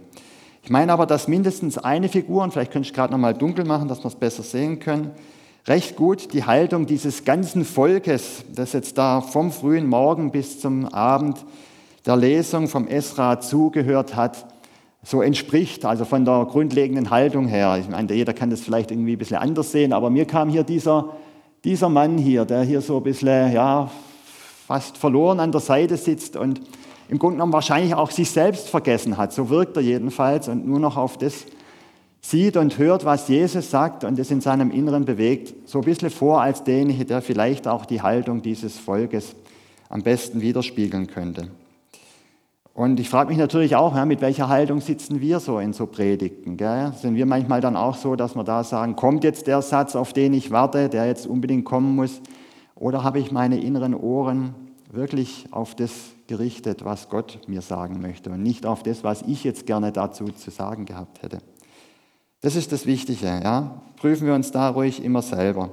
Ich 0.62 0.71
meine 0.71 0.92
aber, 0.92 1.07
dass 1.07 1.29
mindestens 1.29 1.79
eine 1.79 2.09
Figur, 2.09 2.42
und 2.42 2.53
vielleicht 2.53 2.73
könnte 2.73 2.88
ich 2.88 2.94
gerade 2.94 3.12
noch 3.12 3.18
mal 3.18 3.35
dunkel 3.35 3.64
machen, 3.64 3.88
dass 3.88 4.03
wir 4.03 4.09
es 4.09 4.16
besser 4.16 4.42
sehen 4.42 4.81
können, 4.81 5.11
recht 5.66 5.97
gut 5.97 6.33
die 6.33 6.44
Haltung 6.44 6.87
dieses 6.87 7.25
ganzen 7.25 7.64
Volkes, 7.64 8.44
das 8.55 8.73
jetzt 8.73 8.97
da 8.99 9.21
vom 9.21 9.53
frühen 9.53 9.87
Morgen 9.87 10.31
bis 10.31 10.61
zum 10.61 10.87
Abend 10.87 11.44
der 12.07 12.16
Lesung 12.16 12.68
vom 12.68 12.88
Esra 12.88 13.40
zugehört 13.40 14.16
hat, 14.16 14.47
so 15.03 15.23
entspricht, 15.23 15.85
also 15.85 16.05
von 16.05 16.25
der 16.25 16.47
grundlegenden 16.51 17.11
Haltung 17.11 17.49
her. 17.49 17.79
Ich 17.81 17.88
meine, 17.88 18.12
jeder 18.12 18.33
kann 18.33 18.51
das 18.51 18.61
vielleicht 18.61 18.90
irgendwie 18.90 19.12
ein 19.12 19.18
bisschen 19.18 19.37
anders 19.37 19.73
sehen, 19.73 19.92
aber 19.92 20.11
mir 20.11 20.25
kam 20.25 20.49
hier 20.49 20.64
dieser, 20.64 21.11
dieser 21.68 21.90
Mann 21.90 22.16
hier, 22.16 22.46
der 22.46 22.62
hier 22.62 22.81
so 22.81 22.96
ein 22.96 23.02
bisschen, 23.02 23.52
ja, 23.52 23.90
fast 24.66 24.96
verloren 24.96 25.38
an 25.38 25.52
der 25.52 25.61
Seite 25.61 25.98
sitzt 25.98 26.35
und 26.35 26.62
im 27.11 27.18
Grunde 27.18 27.37
genommen 27.37 27.52
wahrscheinlich 27.52 27.94
auch 27.94 28.11
sich 28.11 28.31
selbst 28.31 28.70
vergessen 28.70 29.18
hat. 29.18 29.35
So 29.35 29.50
wirkt 29.50 29.76
er 29.76 29.83
jedenfalls 29.83 30.48
und 30.48 30.66
nur 30.66 30.81
noch 30.81 30.96
auf 30.96 31.18
das 31.18 31.44
sieht 32.22 32.57
und 32.57 32.78
hört, 32.78 33.04
was 33.04 33.28
Jesus 33.28 33.70
sagt 33.70 34.04
und 34.04 34.18
es 34.18 34.31
in 34.31 34.40
seinem 34.40 34.70
Inneren 34.70 35.04
bewegt, 35.04 35.68
so 35.68 35.81
ein 35.81 35.85
bisschen 35.85 36.09
vor 36.09 36.40
als 36.40 36.64
derjenige, 36.64 37.04
der 37.04 37.20
vielleicht 37.20 37.68
auch 37.68 37.85
die 37.85 38.00
Haltung 38.00 38.40
dieses 38.40 38.78
Volkes 38.78 39.37
am 39.90 40.02
besten 40.02 40.40
widerspiegeln 40.40 41.07
könnte. 41.07 41.48
Und 42.79 43.01
ich 43.01 43.11
frage 43.11 43.31
mich 43.31 43.38
natürlich 43.38 43.75
auch, 43.75 43.97
ja, 43.97 44.05
mit 44.05 44.21
welcher 44.21 44.49
Haltung 44.49 44.81
sitzen 44.81 45.21
wir 45.21 45.41
so 45.41 45.59
in 45.59 45.73
so 45.73 45.87
Predigten? 45.87 46.57
Gell? 46.57 46.93
Sind 46.93 47.17
wir 47.17 47.27
manchmal 47.27 47.61
dann 47.61 47.75
auch 47.75 47.97
so, 47.97 48.14
dass 48.14 48.37
wir 48.37 48.45
da 48.45 48.62
sagen, 48.62 48.95
kommt 48.95 49.25
jetzt 49.25 49.49
der 49.49 49.62
Satz, 49.62 49.97
auf 49.97 50.12
den 50.12 50.33
ich 50.33 50.53
warte, 50.53 50.88
der 50.88 51.07
jetzt 51.09 51.27
unbedingt 51.27 51.64
kommen 51.64 51.97
muss? 51.97 52.21
Oder 52.77 53.03
habe 53.03 53.19
ich 53.19 53.33
meine 53.33 53.61
inneren 53.61 53.97
Ohren 53.97 54.55
wirklich 54.93 55.47
auf 55.51 55.75
das 55.75 55.91
gerichtet, 56.29 56.85
was 56.85 57.09
Gott 57.09 57.41
mir 57.49 57.62
sagen 57.62 58.01
möchte 58.01 58.31
und 58.31 58.45
nicht 58.45 58.64
auf 58.64 58.85
das, 58.85 59.03
was 59.03 59.23
ich 59.23 59.43
jetzt 59.43 59.67
gerne 59.67 59.91
dazu 59.91 60.27
zu 60.27 60.53
sagen 60.53 60.85
gehabt 60.85 61.25
hätte? 61.25 61.38
Das 62.43 62.55
ist 62.55 62.71
das 62.71 62.87
Wichtige. 62.87 63.27
Ja? 63.27 63.83
Prüfen 63.97 64.25
wir 64.25 64.35
uns 64.35 64.53
da 64.53 64.69
ruhig 64.69 65.03
immer 65.03 65.23
selber. 65.23 65.71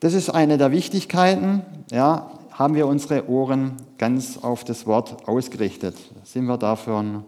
Das 0.00 0.12
ist 0.12 0.28
eine 0.28 0.58
der 0.58 0.70
Wichtigkeiten. 0.70 1.62
Ja, 1.90 2.30
haben 2.60 2.74
wir 2.74 2.86
unsere 2.86 3.26
Ohren 3.26 3.72
ganz 3.96 4.36
auf 4.36 4.64
das 4.64 4.86
Wort 4.86 5.26
ausgerichtet? 5.26 5.96
Sind 6.24 6.44
wir 6.44 6.58
dafür, 6.58 7.24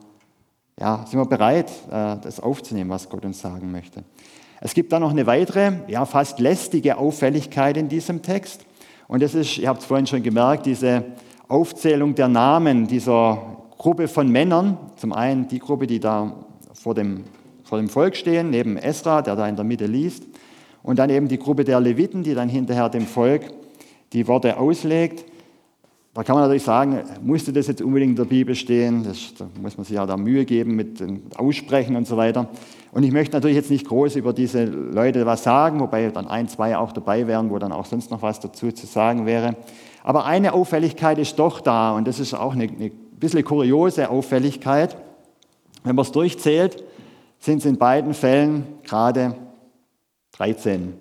ja, 0.78 1.06
sind 1.06 1.18
wir 1.18 1.24
bereit, 1.24 1.70
äh, 1.90 2.18
das 2.22 2.38
aufzunehmen, 2.38 2.90
was 2.90 3.08
Gott 3.08 3.24
uns 3.24 3.40
sagen 3.40 3.72
möchte? 3.72 4.04
Es 4.60 4.74
gibt 4.74 4.92
da 4.92 5.00
noch 5.00 5.10
eine 5.10 5.26
weitere, 5.26 5.72
ja, 5.88 6.04
fast 6.04 6.38
lästige 6.38 6.98
Auffälligkeit 6.98 7.78
in 7.78 7.88
diesem 7.88 8.20
Text. 8.20 8.66
Und 9.08 9.22
das 9.22 9.34
ist, 9.34 9.56
ihr 9.56 9.70
habt 9.70 9.80
es 9.80 9.86
vorhin 9.86 10.06
schon 10.06 10.22
gemerkt, 10.22 10.66
diese 10.66 11.02
Aufzählung 11.48 12.14
der 12.14 12.28
Namen 12.28 12.86
dieser 12.86 13.56
Gruppe 13.78 14.08
von 14.08 14.28
Männern. 14.28 14.76
Zum 14.96 15.14
einen 15.14 15.48
die 15.48 15.60
Gruppe, 15.60 15.86
die 15.86 15.98
da 15.98 16.44
vor 16.74 16.94
dem, 16.94 17.24
vor 17.64 17.78
dem 17.78 17.88
Volk 17.88 18.16
stehen, 18.16 18.50
neben 18.50 18.76
Esra, 18.76 19.22
der 19.22 19.34
da 19.34 19.48
in 19.48 19.56
der 19.56 19.64
Mitte 19.64 19.86
liest. 19.86 20.24
Und 20.82 20.98
dann 20.98 21.08
eben 21.08 21.28
die 21.28 21.38
Gruppe 21.38 21.64
der 21.64 21.80
Leviten, 21.80 22.22
die 22.22 22.34
dann 22.34 22.50
hinterher 22.50 22.90
dem 22.90 23.06
Volk 23.06 23.44
die 24.12 24.28
Worte 24.28 24.58
auslegt. 24.58 25.24
Da 26.14 26.22
kann 26.22 26.34
man 26.34 26.42
natürlich 26.42 26.64
sagen, 26.64 27.02
musste 27.22 27.54
das 27.54 27.68
jetzt 27.68 27.80
unbedingt 27.80 28.10
in 28.10 28.16
der 28.16 28.24
Bibel 28.26 28.54
stehen? 28.54 29.02
Das, 29.02 29.32
da 29.38 29.48
muss 29.60 29.78
man 29.78 29.84
sich 29.84 29.96
ja 29.96 30.04
da 30.04 30.18
Mühe 30.18 30.44
geben 30.44 30.76
mit 30.76 31.00
dem 31.00 31.22
Aussprechen 31.36 31.96
und 31.96 32.06
so 32.06 32.18
weiter. 32.18 32.50
Und 32.92 33.02
ich 33.02 33.12
möchte 33.12 33.34
natürlich 33.34 33.56
jetzt 33.56 33.70
nicht 33.70 33.86
groß 33.86 34.16
über 34.16 34.34
diese 34.34 34.64
Leute 34.64 35.24
was 35.24 35.42
sagen, 35.42 35.80
wobei 35.80 36.10
dann 36.10 36.28
ein, 36.28 36.48
zwei 36.48 36.76
auch 36.76 36.92
dabei 36.92 37.26
wären, 37.26 37.48
wo 37.48 37.58
dann 37.58 37.72
auch 37.72 37.86
sonst 37.86 38.10
noch 38.10 38.20
was 38.20 38.40
dazu 38.40 38.70
zu 38.72 38.86
sagen 38.86 39.24
wäre. 39.24 39.56
Aber 40.04 40.26
eine 40.26 40.52
Auffälligkeit 40.52 41.16
ist 41.16 41.38
doch 41.38 41.62
da 41.62 41.92
und 41.92 42.06
das 42.06 42.20
ist 42.20 42.34
auch 42.34 42.52
eine, 42.52 42.64
eine 42.64 42.90
bisschen 42.90 43.42
kuriose 43.42 44.10
Auffälligkeit. 44.10 44.98
Wenn 45.82 45.96
man 45.96 46.04
es 46.04 46.12
durchzählt, 46.12 46.84
sind 47.38 47.58
es 47.60 47.64
in 47.64 47.78
beiden 47.78 48.12
Fällen 48.12 48.64
gerade 48.82 49.34
13. 50.32 50.92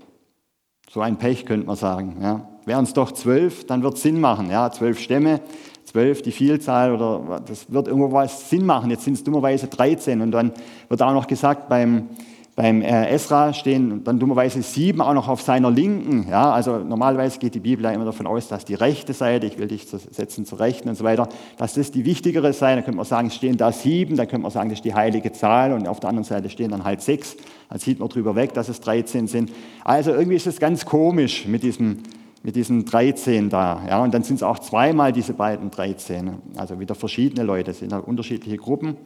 So 0.89 1.01
ein 1.01 1.17
Pech 1.17 1.45
könnte 1.45 1.67
man 1.67 1.75
sagen. 1.75 2.15
Ja 2.21 2.50
wären 2.65 2.83
es 2.83 2.93
doch 2.93 3.11
zwölf, 3.11 3.65
dann 3.65 3.83
wird 3.83 3.95
es 3.95 4.01
Sinn 4.01 4.19
machen. 4.19 4.49
Ja, 4.49 4.71
zwölf 4.71 4.99
Stämme, 4.99 5.41
zwölf 5.85 6.21
die 6.21 6.31
Vielzahl 6.31 6.93
oder 6.93 7.41
das 7.45 7.71
wird 7.71 7.87
irgendwo 7.87 8.11
was 8.11 8.49
Sinn 8.49 8.65
machen. 8.65 8.89
Jetzt 8.89 9.03
sind 9.03 9.13
es 9.13 9.23
dummerweise 9.23 9.67
13 9.67 10.21
und 10.21 10.31
dann 10.31 10.51
wird 10.89 11.01
auch 11.01 11.13
noch 11.13 11.27
gesagt 11.27 11.69
beim, 11.69 12.09
beim 12.55 12.81
äh, 12.81 13.09
Esra 13.09 13.53
stehen 13.53 14.03
dann 14.03 14.19
dummerweise 14.19 14.61
sieben 14.61 15.01
auch 15.01 15.13
noch 15.13 15.29
auf 15.29 15.41
seiner 15.41 15.71
Linken. 15.71 16.27
Ja, 16.29 16.51
also 16.51 16.79
normalerweise 16.79 17.39
geht 17.39 17.55
die 17.55 17.59
Bibel 17.59 17.85
ja 17.85 17.91
immer 17.91 18.05
davon 18.05 18.27
aus, 18.27 18.49
dass 18.49 18.65
die 18.65 18.75
rechte 18.75 19.13
Seite, 19.13 19.47
ich 19.47 19.57
will 19.57 19.67
dich 19.67 19.87
setzen 19.87 20.45
zur 20.45 20.59
Rechten 20.59 20.89
und 20.89 20.95
so 20.95 21.03
weiter, 21.03 21.29
dass 21.57 21.75
das 21.75 21.91
die 21.91 22.05
wichtigere 22.05 22.51
sei. 22.53 22.75
Dann 22.75 22.83
könnte 22.83 22.97
man 22.97 23.05
sagen, 23.05 23.27
es 23.27 23.35
stehen 23.35 23.57
da 23.57 23.71
sieben, 23.71 24.17
dann 24.17 24.27
könnte 24.27 24.43
man 24.43 24.51
sagen, 24.51 24.69
das 24.69 24.79
ist 24.79 24.85
die 24.85 24.93
heilige 24.93 25.31
Zahl 25.31 25.73
und 25.73 25.87
auf 25.87 25.99
der 25.99 26.09
anderen 26.09 26.25
Seite 26.25 26.49
stehen 26.49 26.71
dann 26.71 26.83
halt 26.83 27.01
sechs. 27.01 27.37
Dann 27.69 27.79
sieht 27.79 27.99
man 27.99 28.09
drüber 28.09 28.35
weg, 28.35 28.53
dass 28.53 28.67
es 28.67 28.81
13 28.81 29.27
sind. 29.27 29.51
Also 29.85 30.11
irgendwie 30.11 30.35
ist 30.35 30.47
es 30.47 30.59
ganz 30.59 30.85
komisch 30.85 31.47
mit 31.47 31.63
diesem 31.63 31.99
mit 32.43 32.55
diesen 32.55 32.85
13 32.85 33.49
da. 33.49 33.81
Ja, 33.87 34.03
und 34.03 34.13
dann 34.13 34.23
sind 34.23 34.37
es 34.37 34.43
auch 34.43 34.59
zweimal 34.59 35.11
diese 35.11 35.33
beiden 35.33 35.69
13. 35.69 36.33
Also 36.57 36.79
wieder 36.79 36.95
verschiedene 36.95 37.43
Leute, 37.43 37.73
sind 37.73 37.93
halt 37.93 38.07
unterschiedliche 38.07 38.57
Gruppen 38.57 38.97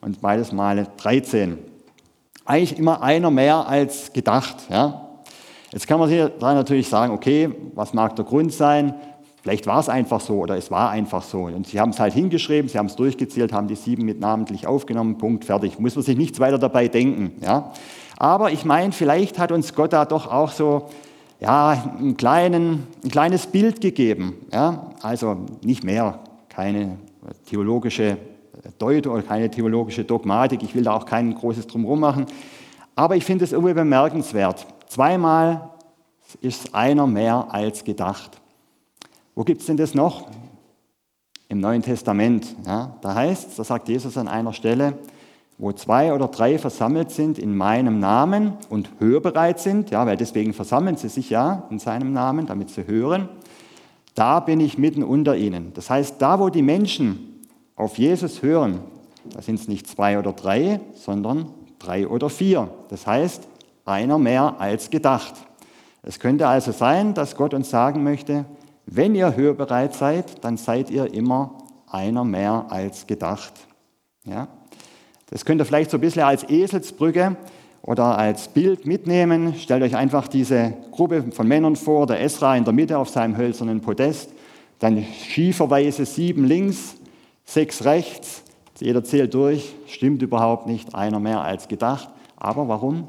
und 0.00 0.20
beides 0.20 0.52
Male 0.52 0.88
13. 0.96 1.58
Eigentlich 2.44 2.78
immer 2.78 3.02
einer 3.02 3.30
mehr 3.30 3.68
als 3.68 4.12
gedacht. 4.12 4.56
Ja. 4.70 5.08
Jetzt 5.72 5.86
kann 5.86 6.00
man 6.00 6.08
sich 6.08 6.20
da 6.40 6.54
natürlich 6.54 6.88
sagen, 6.88 7.12
okay, 7.12 7.50
was 7.74 7.94
mag 7.94 8.16
der 8.16 8.24
Grund 8.24 8.52
sein? 8.52 8.94
Vielleicht 9.42 9.66
war 9.66 9.80
es 9.80 9.88
einfach 9.88 10.20
so 10.20 10.40
oder 10.40 10.56
es 10.56 10.70
war 10.70 10.90
einfach 10.90 11.22
so. 11.22 11.44
Und 11.44 11.66
sie 11.66 11.80
haben 11.80 11.90
es 11.90 12.00
halt 12.00 12.12
hingeschrieben, 12.12 12.68
sie 12.68 12.76
haben 12.76 12.86
es 12.86 12.96
durchgezählt, 12.96 13.52
haben 13.52 13.68
die 13.68 13.76
sieben 13.76 14.04
mit 14.04 14.20
namentlich 14.20 14.66
aufgenommen, 14.66 15.16
Punkt, 15.16 15.44
fertig. 15.44 15.78
Muss 15.78 15.94
man 15.94 16.04
sich 16.04 16.16
nichts 16.16 16.40
weiter 16.40 16.58
dabei 16.58 16.88
denken. 16.88 17.32
Ja. 17.40 17.72
Aber 18.18 18.50
ich 18.50 18.64
meine, 18.64 18.92
vielleicht 18.92 19.38
hat 19.38 19.52
uns 19.52 19.74
Gott 19.74 19.92
da 19.92 20.04
doch 20.04 20.30
auch 20.30 20.50
so 20.50 20.88
ja, 21.40 21.70
einen 21.98 22.16
kleinen, 22.16 22.86
ein 23.02 23.10
kleines 23.10 23.46
Bild 23.46 23.80
gegeben. 23.80 24.34
Ja? 24.52 24.90
Also 25.02 25.46
nicht 25.62 25.82
mehr, 25.82 26.20
keine 26.48 26.98
theologische 27.46 28.18
Deutung 28.78 29.14
oder 29.14 29.22
keine 29.22 29.50
theologische 29.50 30.04
Dogmatik. 30.04 30.62
Ich 30.62 30.74
will 30.74 30.84
da 30.84 30.92
auch 30.92 31.06
kein 31.06 31.34
großes 31.34 31.66
Drumherum 31.66 32.00
machen. 32.00 32.26
Aber 32.94 33.16
ich 33.16 33.24
finde 33.24 33.44
es 33.44 33.52
irgendwie 33.52 33.74
bemerkenswert. 33.74 34.66
Zweimal 34.86 35.70
ist 36.40 36.74
einer 36.74 37.06
mehr 37.06 37.48
als 37.50 37.84
gedacht. 37.84 38.40
Wo 39.34 39.42
gibt 39.44 39.60
es 39.60 39.66
denn 39.66 39.78
das 39.78 39.94
noch? 39.94 40.28
Im 41.48 41.60
Neuen 41.60 41.82
Testament. 41.82 42.54
Ja, 42.66 42.96
da 43.00 43.14
heißt 43.14 43.48
es, 43.50 43.56
da 43.56 43.64
sagt 43.64 43.88
Jesus 43.88 44.16
an 44.18 44.28
einer 44.28 44.52
Stelle, 44.52 44.98
wo 45.60 45.72
zwei 45.72 46.14
oder 46.14 46.28
drei 46.28 46.58
versammelt 46.58 47.10
sind 47.10 47.38
in 47.38 47.54
meinem 47.54 48.00
Namen 48.00 48.54
und 48.70 48.88
hörbereit 48.98 49.60
sind, 49.60 49.90
ja, 49.90 50.06
weil 50.06 50.16
deswegen 50.16 50.54
versammeln 50.54 50.96
sie 50.96 51.10
sich 51.10 51.28
ja 51.28 51.64
in 51.70 51.78
seinem 51.78 52.14
Namen, 52.14 52.46
damit 52.46 52.70
sie 52.70 52.86
hören, 52.86 53.28
da 54.14 54.40
bin 54.40 54.58
ich 54.58 54.78
mitten 54.78 55.02
unter 55.02 55.36
ihnen. 55.36 55.72
Das 55.74 55.90
heißt, 55.90 56.16
da 56.18 56.40
wo 56.40 56.48
die 56.48 56.62
Menschen 56.62 57.44
auf 57.76 57.98
Jesus 57.98 58.42
hören, 58.42 58.80
da 59.34 59.42
sind 59.42 59.60
es 59.60 59.68
nicht 59.68 59.86
zwei 59.86 60.18
oder 60.18 60.32
drei, 60.32 60.80
sondern 60.94 61.50
drei 61.78 62.08
oder 62.08 62.30
vier. 62.30 62.70
Das 62.88 63.06
heißt, 63.06 63.46
einer 63.84 64.16
mehr 64.16 64.58
als 64.58 64.88
gedacht. 64.88 65.34
Es 66.02 66.18
könnte 66.18 66.48
also 66.48 66.72
sein, 66.72 67.12
dass 67.12 67.36
Gott 67.36 67.52
uns 67.52 67.68
sagen 67.68 68.02
möchte, 68.02 68.46
wenn 68.86 69.14
ihr 69.14 69.36
hörbereit 69.36 69.94
seid, 69.94 70.42
dann 70.42 70.56
seid 70.56 70.90
ihr 70.90 71.12
immer 71.12 71.58
einer 71.86 72.24
mehr 72.24 72.64
als 72.70 73.06
gedacht. 73.06 73.52
Ja? 74.24 74.48
Das 75.30 75.44
könnt 75.44 75.60
ihr 75.60 75.64
vielleicht 75.64 75.90
so 75.90 75.96
ein 75.96 76.00
bisschen 76.00 76.22
als 76.22 76.48
Eselsbrücke 76.48 77.36
oder 77.82 78.18
als 78.18 78.48
Bild 78.48 78.86
mitnehmen. 78.86 79.54
Stellt 79.54 79.82
euch 79.82 79.96
einfach 79.96 80.26
diese 80.26 80.74
Gruppe 80.90 81.24
von 81.30 81.46
Männern 81.46 81.76
vor, 81.76 82.06
der 82.06 82.20
Esra 82.20 82.56
in 82.56 82.64
der 82.64 82.72
Mitte 82.72 82.98
auf 82.98 83.08
seinem 83.08 83.36
hölzernen 83.36 83.80
Podest, 83.80 84.30
dann 84.80 85.04
schieferweise 85.28 86.04
sieben 86.04 86.44
links, 86.44 86.96
sechs 87.44 87.84
rechts. 87.84 88.42
Jeder 88.80 89.04
zählt 89.04 89.34
durch, 89.34 89.74
stimmt 89.86 90.22
überhaupt 90.22 90.66
nicht, 90.66 90.94
einer 90.94 91.20
mehr 91.20 91.42
als 91.42 91.68
gedacht. 91.68 92.08
Aber 92.36 92.66
warum? 92.66 93.06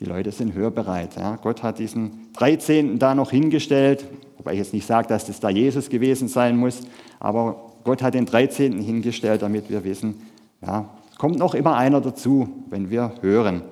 Die 0.00 0.06
Leute 0.06 0.32
sind 0.32 0.54
hörbereit. 0.54 1.16
Ja. 1.16 1.36
Gott 1.36 1.62
hat 1.62 1.78
diesen 1.78 2.32
13. 2.32 2.98
da 2.98 3.14
noch 3.14 3.30
hingestellt, 3.30 4.04
wobei 4.38 4.54
ich 4.54 4.58
jetzt 4.58 4.72
nicht 4.72 4.86
sage, 4.86 5.06
dass 5.08 5.26
das 5.26 5.40
da 5.40 5.50
Jesus 5.50 5.88
gewesen 5.88 6.26
sein 6.26 6.56
muss, 6.56 6.80
aber 7.20 7.70
Gott 7.84 8.02
hat 8.02 8.14
den 8.14 8.24
13. 8.26 8.80
hingestellt, 8.80 9.42
damit 9.42 9.68
wir 9.70 9.84
wissen, 9.84 10.22
ja, 10.62 10.88
kommt 11.24 11.38
noch 11.38 11.54
immer 11.54 11.74
einer 11.74 12.02
dazu, 12.02 12.46
wenn 12.68 12.90
wir 12.90 13.12
hören. 13.22 13.62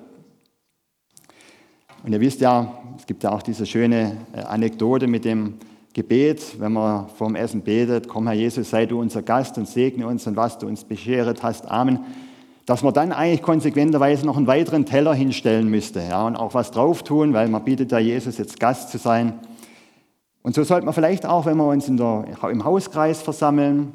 Und 2.03 2.11
ihr 2.11 2.19
wisst 2.19 2.41
ja, 2.41 2.79
es 2.97 3.05
gibt 3.05 3.21
ja 3.21 3.31
auch 3.31 3.43
diese 3.43 3.67
schöne 3.67 4.17
äh, 4.33 4.39
Anekdote 4.39 5.05
mit 5.05 5.23
dem 5.23 5.59
Gebet, 5.93 6.59
wenn 6.59 6.73
man 6.73 7.09
vorm 7.09 7.35
Essen 7.35 7.61
betet, 7.61 8.07
komm 8.07 8.25
Herr 8.25 8.33
Jesus, 8.33 8.71
sei 8.71 8.87
du 8.87 8.99
unser 8.99 9.21
Gast 9.21 9.59
und 9.59 9.67
segne 9.67 10.07
uns 10.07 10.25
und 10.25 10.35
was 10.35 10.57
du 10.57 10.65
uns 10.65 10.83
bescheret 10.83 11.43
hast. 11.43 11.69
Amen. 11.69 11.99
Dass 12.65 12.81
man 12.81 12.91
dann 12.91 13.11
eigentlich 13.11 13.43
konsequenterweise 13.43 14.25
noch 14.25 14.37
einen 14.37 14.47
weiteren 14.47 14.87
Teller 14.87 15.13
hinstellen 15.13 15.69
müsste 15.69 15.99
ja, 15.99 16.25
und 16.25 16.35
auch 16.35 16.55
was 16.55 16.71
drauf 16.71 17.03
tun, 17.03 17.33
weil 17.33 17.49
man 17.49 17.63
bietet 17.63 17.91
ja 17.91 17.99
Jesus 17.99 18.39
jetzt 18.39 18.59
Gast 18.59 18.89
zu 18.89 18.97
sein. 18.97 19.33
Und 20.41 20.55
so 20.55 20.63
sollte 20.63 20.85
man 20.85 20.95
vielleicht 20.95 21.27
auch, 21.27 21.45
wenn 21.45 21.57
wir 21.57 21.67
uns 21.67 21.85
der, 21.85 22.25
im 22.49 22.65
Hauskreis 22.65 23.21
versammeln 23.21 23.91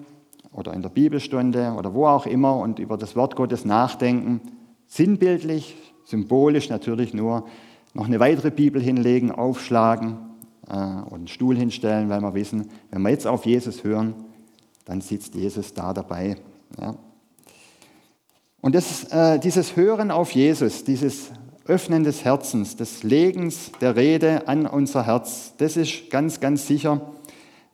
oder 0.58 0.72
in 0.72 0.82
der 0.82 0.88
Bibelstunde 0.88 1.74
oder 1.78 1.94
wo 1.94 2.06
auch 2.06 2.26
immer 2.26 2.56
und 2.56 2.80
über 2.80 2.96
das 2.96 3.14
Wort 3.14 3.36
Gottes 3.36 3.64
nachdenken, 3.64 4.40
sinnbildlich, 4.86 5.76
symbolisch 6.04 6.68
natürlich 6.68 7.14
nur, 7.14 7.46
noch 7.94 8.06
eine 8.06 8.20
weitere 8.20 8.50
Bibel 8.50 8.82
hinlegen, 8.82 9.30
aufschlagen 9.30 10.18
äh, 10.68 10.74
und 10.74 11.14
einen 11.14 11.28
Stuhl 11.28 11.56
hinstellen, 11.56 12.08
weil 12.08 12.20
wir 12.20 12.34
wissen, 12.34 12.70
wenn 12.90 13.02
wir 13.02 13.10
jetzt 13.10 13.26
auf 13.26 13.46
Jesus 13.46 13.84
hören, 13.84 14.14
dann 14.84 15.00
sitzt 15.00 15.34
Jesus 15.34 15.74
da 15.74 15.92
dabei. 15.92 16.36
Ja. 16.80 16.96
Und 18.60 18.74
das, 18.74 19.04
äh, 19.04 19.38
dieses 19.38 19.76
Hören 19.76 20.10
auf 20.10 20.32
Jesus, 20.32 20.82
dieses 20.84 21.30
Öffnen 21.66 22.02
des 22.02 22.24
Herzens, 22.24 22.76
des 22.76 23.02
Legens 23.02 23.70
der 23.80 23.94
Rede 23.94 24.48
an 24.48 24.66
unser 24.66 25.06
Herz, 25.06 25.52
das 25.58 25.76
ist 25.76 26.10
ganz, 26.10 26.40
ganz 26.40 26.66
sicher, 26.66 27.12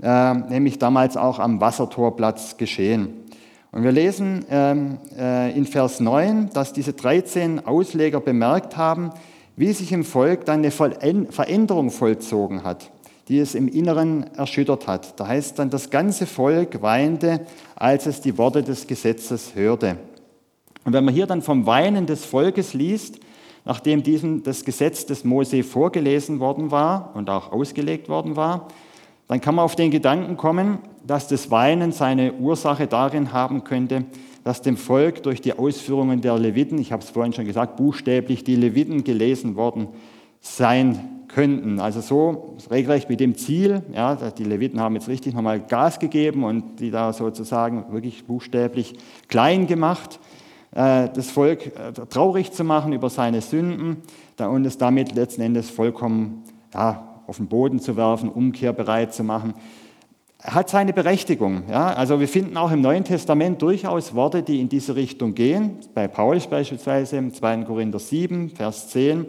äh, 0.03 0.35
nämlich 0.35 0.79
damals 0.79 1.17
auch 1.17 1.39
am 1.39 1.61
Wassertorplatz 1.61 2.57
geschehen. 2.57 3.25
Und 3.73 3.83
wir 3.83 3.93
lesen 3.93 4.45
ähm, 4.51 4.99
äh, 5.19 5.51
in 5.57 5.67
Vers 5.67 5.99
9, 5.99 6.51
dass 6.53 6.73
diese 6.73 6.93
13 6.93 7.67
Ausleger 7.67 8.21
bemerkt 8.21 8.77
haben, 8.77 9.11
wie 9.57 9.73
sich 9.73 9.93
im 9.93 10.05
Volk 10.05 10.45
dann 10.45 10.61
eine 10.61 10.71
Veränderung 10.71 11.91
vollzogen 11.91 12.63
hat, 12.63 12.91
die 13.29 13.39
es 13.39 13.55
im 13.55 13.69
Inneren 13.69 14.33
erschüttert 14.37 14.87
hat. 14.87 15.19
Da 15.19 15.27
heißt 15.27 15.59
dann, 15.59 15.71
das 15.71 15.91
ganze 15.91 16.27
Volk 16.27 16.83
weinte, 16.83 17.47
als 17.75 18.07
es 18.07 18.21
die 18.21 18.39
Worte 18.39 18.63
des 18.63 18.87
Gesetzes 18.87 19.55
hörte. 19.55 19.97
Und 20.85 20.93
wenn 20.93 21.05
man 21.05 21.15
hier 21.15 21.27
dann 21.27 21.43
vom 21.43 21.67
Weinen 21.67 22.07
des 22.07 22.25
Volkes 22.25 22.75
liest, 22.75 23.19
nachdem 23.65 24.03
diesem 24.03 24.43
das 24.43 24.65
Gesetz 24.65 25.07
des 25.07 25.25
Mose 25.25 25.63
vorgelesen 25.63 26.39
worden 26.39 26.71
war 26.71 27.13
und 27.15 27.31
auch 27.31 27.51
ausgelegt 27.53 28.09
worden 28.09 28.37
war, 28.37 28.69
dann 29.29 29.41
kann 29.41 29.55
man 29.55 29.65
auf 29.65 29.77
den 29.77 29.91
Gedanken 29.91 30.37
kommen, 30.37 30.79
dass 31.07 31.29
das 31.29 31.51
Weinen 31.51 31.93
seine 31.93 32.35
Ursache 32.35 32.87
darin 32.87 33.33
haben 33.33 33.65
könnte, 33.65 34.05
dass 34.43 34.61
dem 34.61 34.77
Volk 34.77 35.23
durch 35.23 35.41
die 35.41 35.55
Ausführungen 35.55 36.21
der 36.21 36.39
Leviten, 36.39 36.79
ich 36.79 36.93
habe 36.93 37.03
es 37.03 37.11
vorhin 37.11 37.33
schon 37.33 37.47
gesagt, 37.47 37.77
buchstäblich 37.77 38.45
die 38.45 38.57
Leviten 38.57 39.03
gelesen 39.05 39.57
worden 39.57 39.89
sein 40.41 41.25
könnten. 41.29 41.81
Also 41.81 42.01
so 42.01 42.55
regelrecht 42.71 43.09
mit 43.09 43.21
dem 43.21 43.35
Ziel, 43.37 43.83
ja, 43.93 44.15
die 44.15 44.45
Leviten 44.45 44.81
haben 44.81 44.95
jetzt 44.95 45.09
richtig 45.09 45.35
nochmal 45.35 45.61
Gas 45.61 45.99
gegeben 45.99 46.45
und 46.45 46.81
die 46.81 46.91
da 46.91 47.13
sozusagen 47.13 47.93
wirklich 47.93 48.25
buchstäblich 48.27 48.95
klein 49.29 49.67
gemacht, 49.67 50.21
äh, 50.73 51.09
das 51.09 51.31
Volk 51.31 51.67
äh, 51.67 51.93
traurig 52.11 52.53
zu 52.53 52.63
machen 52.63 52.93
über 52.93 53.09
seine 53.09 53.41
Sünden 53.41 54.03
und 54.39 54.67
es 54.67 54.77
damit 54.77 55.15
letzten 55.15 55.41
Endes 55.41 55.71
vollkommen 55.71 56.43
ja, 56.75 57.14
auf 57.27 57.39
den 57.39 57.49
Boden 57.49 57.79
zu 57.81 57.97
werfen, 57.97 58.29
umkehrbereit 58.29 59.15
zu 59.15 59.25
machen 59.25 59.55
hat 60.45 60.69
seine 60.69 60.93
Berechtigung. 60.93 61.65
Ja? 61.71 61.95
Also 61.95 62.21
wir 62.21 62.29
finden 62.29 62.57
auch 62.57 62.71
im 62.71 62.83
Neuen 62.83 63.05
Testament 63.05 63.63
durchaus 63.63 64.15
Worte, 64.15 64.43
die 64.43 64.61
in 64.61 64.69
diese 64.69 64.95
Richtung 64.95 65.35
gehen. 65.35 65.79
Bei 65.95 66.07
Paulus 66.07 66.47
beispielsweise 66.47 67.17
im 67.17 67.33
2. 67.33 67.65
Korinther 67.65 67.99
7, 67.99 68.51
Vers 68.51 68.89
10, 68.91 69.27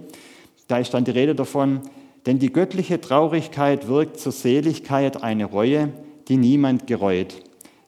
da 0.67 0.77
ist 0.77 0.93
dann 0.93 1.05
die 1.05 1.12
Rede 1.12 1.34
davon, 1.34 1.81
denn 2.25 2.39
die 2.39 2.51
göttliche 2.51 2.99
Traurigkeit 2.99 3.88
wirkt 3.88 4.19
zur 4.19 4.34
Seligkeit 4.34 5.23
eine 5.23 5.45
Reue, 5.45 5.89
die 6.27 6.38
niemand 6.38 6.86
gereut. 6.88 7.36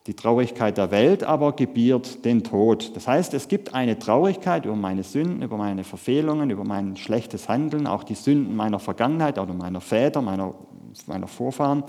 Die 0.08 0.14
Traurigkeit 0.14 0.78
der 0.78 0.90
Welt 0.90 1.22
aber 1.22 1.52
gebiert 1.52 2.24
den 2.24 2.42
Tod. 2.42 2.96
Das 2.96 3.06
heißt, 3.06 3.34
es 3.34 3.46
gibt 3.46 3.74
eine 3.74 3.98
Traurigkeit 3.98 4.64
über 4.64 4.74
meine 4.74 5.02
Sünden, 5.02 5.42
über 5.42 5.58
meine 5.58 5.84
Verfehlungen, 5.84 6.48
über 6.48 6.64
mein 6.64 6.96
schlechtes 6.96 7.46
Handeln, 7.48 7.86
auch 7.86 8.04
die 8.04 8.14
Sünden 8.14 8.56
meiner 8.56 8.78
Vergangenheit 8.78 9.38
oder 9.38 9.52
meiner 9.52 9.82
Väter, 9.82 10.22
meiner, 10.22 10.54
meiner 11.06 11.28
Vorfahren 11.28 11.84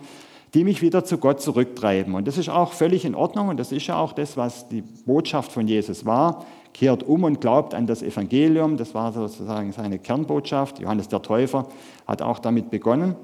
die 0.53 0.63
mich 0.63 0.81
wieder 0.81 1.03
zu 1.03 1.19
Gott 1.19 1.41
zurücktreiben. 1.41 2.15
Und 2.15 2.27
das 2.27 2.37
ist 2.39 2.49
auch 2.49 2.73
völlig 2.73 3.05
in 3.05 3.13
Ordnung 3.13 3.49
und 3.49 3.59
das 3.59 3.71
ist 3.71 3.85
ja 3.85 3.97
auch 3.97 4.13
das, 4.13 4.35
was 4.35 4.67
die 4.67 4.81
Botschaft 4.81 5.51
von 5.51 5.67
Jesus 5.67 6.05
war. 6.07 6.45
Kehrt 6.73 7.03
um 7.03 7.23
und 7.23 7.39
glaubt 7.39 7.75
an 7.75 7.85
das 7.85 8.01
Evangelium, 8.01 8.75
das 8.75 8.95
war 8.95 9.11
sozusagen 9.11 9.71
seine 9.71 9.99
Kernbotschaft. 9.99 10.79
Johannes 10.79 11.07
der 11.07 11.21
Täufer 11.21 11.67
hat 12.07 12.23
auch 12.23 12.39
damit 12.39 12.71
begonnen. 12.71 13.15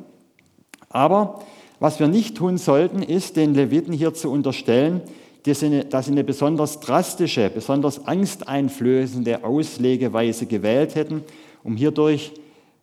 Aber 0.89 1.39
was 1.79 1.99
wir 1.99 2.07
nicht 2.07 2.37
tun 2.37 2.57
sollten, 2.57 3.01
ist 3.01 3.35
den 3.35 3.53
Leviten 3.53 3.93
hier 3.93 4.13
zu 4.13 4.31
unterstellen, 4.31 5.01
dass 5.43 5.59
sie 5.59 6.11
eine 6.11 6.23
besonders 6.23 6.79
drastische, 6.79 7.51
besonders 7.53 8.07
angsteinflößende 8.07 9.43
Auslegeweise 9.43 10.47
gewählt 10.47 10.95
hätten, 10.95 11.23
um 11.63 11.75
hierdurch 11.77 12.31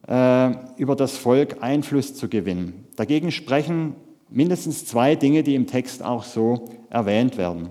äh, 0.06 0.50
über 0.76 0.94
das 0.94 1.16
Volk 1.16 1.56
Einfluss 1.60 2.14
zu 2.14 2.28
gewinnen. 2.28 2.86
Dagegen 2.96 3.32
sprechen 3.32 3.94
mindestens 4.30 4.86
zwei 4.86 5.16
Dinge, 5.16 5.42
die 5.42 5.54
im 5.54 5.66
Text 5.66 6.02
auch 6.04 6.24
so 6.24 6.66
erwähnt 6.88 7.36
werden. 7.36 7.70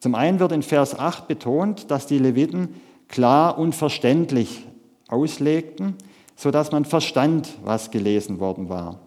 Zum 0.00 0.14
einen 0.14 0.38
wird 0.38 0.52
in 0.52 0.62
Vers 0.62 0.98
8 0.98 1.26
betont, 1.28 1.90
dass 1.90 2.06
die 2.06 2.18
Leviten 2.18 2.68
klar 3.08 3.58
und 3.58 3.74
verständlich 3.74 4.66
auslegten, 5.08 5.94
sodass 6.36 6.72
man 6.72 6.84
verstand, 6.84 7.48
was 7.64 7.90
gelesen 7.90 8.38
worden 8.38 8.68
war. 8.68 9.00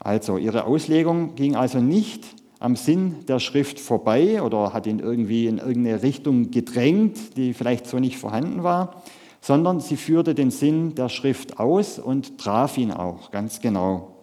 Also 0.00 0.38
ihre 0.38 0.64
Auslegung 0.64 1.34
ging 1.34 1.56
also 1.56 1.80
nicht 1.80 2.24
am 2.60 2.76
Sinn 2.76 3.26
der 3.26 3.38
Schrift 3.38 3.78
vorbei 3.78 4.42
oder 4.42 4.72
hat 4.72 4.86
ihn 4.86 4.98
irgendwie 4.98 5.46
in 5.46 5.58
irgendeine 5.58 6.02
Richtung 6.02 6.50
gedrängt, 6.50 7.36
die 7.36 7.54
vielleicht 7.54 7.86
so 7.86 7.98
nicht 7.98 8.18
vorhanden 8.18 8.62
war, 8.62 9.02
sondern 9.40 9.80
sie 9.80 9.96
führte 9.96 10.34
den 10.34 10.50
Sinn 10.50 10.94
der 10.94 11.08
Schrift 11.08 11.60
aus 11.60 11.98
und 11.98 12.38
traf 12.38 12.78
ihn 12.78 12.90
auch 12.90 13.30
ganz 13.30 13.60
genau. 13.60 14.14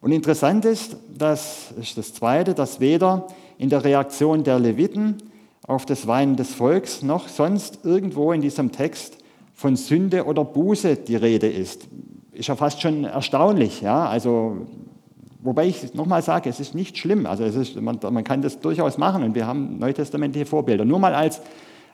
Und 0.00 0.12
interessant 0.12 0.64
ist, 0.64 0.96
das 1.16 1.72
ist 1.80 1.96
das 1.96 2.12
Zweite, 2.12 2.54
dass 2.54 2.80
weder 2.80 3.26
in 3.58 3.70
der 3.70 3.84
Reaktion 3.84 4.44
der 4.44 4.58
Leviten 4.58 5.16
auf 5.66 5.86
das 5.86 6.06
Weinen 6.06 6.36
des 6.36 6.54
Volks 6.54 7.02
noch 7.02 7.28
sonst 7.28 7.80
irgendwo 7.84 8.32
in 8.32 8.40
diesem 8.40 8.70
Text 8.70 9.18
von 9.54 9.74
Sünde 9.76 10.26
oder 10.26 10.44
Buße 10.44 10.96
die 10.96 11.16
Rede 11.16 11.48
ist. 11.48 11.88
Ist 12.32 12.48
ja 12.48 12.56
fast 12.56 12.82
schon 12.82 13.04
erstaunlich. 13.04 13.80
Ja? 13.80 14.06
Also, 14.06 14.66
wobei 15.46 15.66
ich 15.66 15.94
nochmal 15.94 16.22
sage, 16.22 16.50
es 16.50 16.60
ist 16.60 16.74
nicht 16.74 16.98
schlimm. 16.98 17.24
Also 17.24 17.44
ist, 17.44 17.80
man, 17.80 17.98
man, 18.10 18.24
kann 18.24 18.42
das 18.42 18.60
durchaus 18.60 18.98
machen 18.98 19.22
und 19.22 19.34
wir 19.34 19.46
haben 19.46 19.78
neutestamentliche 19.78 20.46
Vorbilder. 20.46 20.84
Nur 20.84 20.98
mal 20.98 21.14
als 21.14 21.40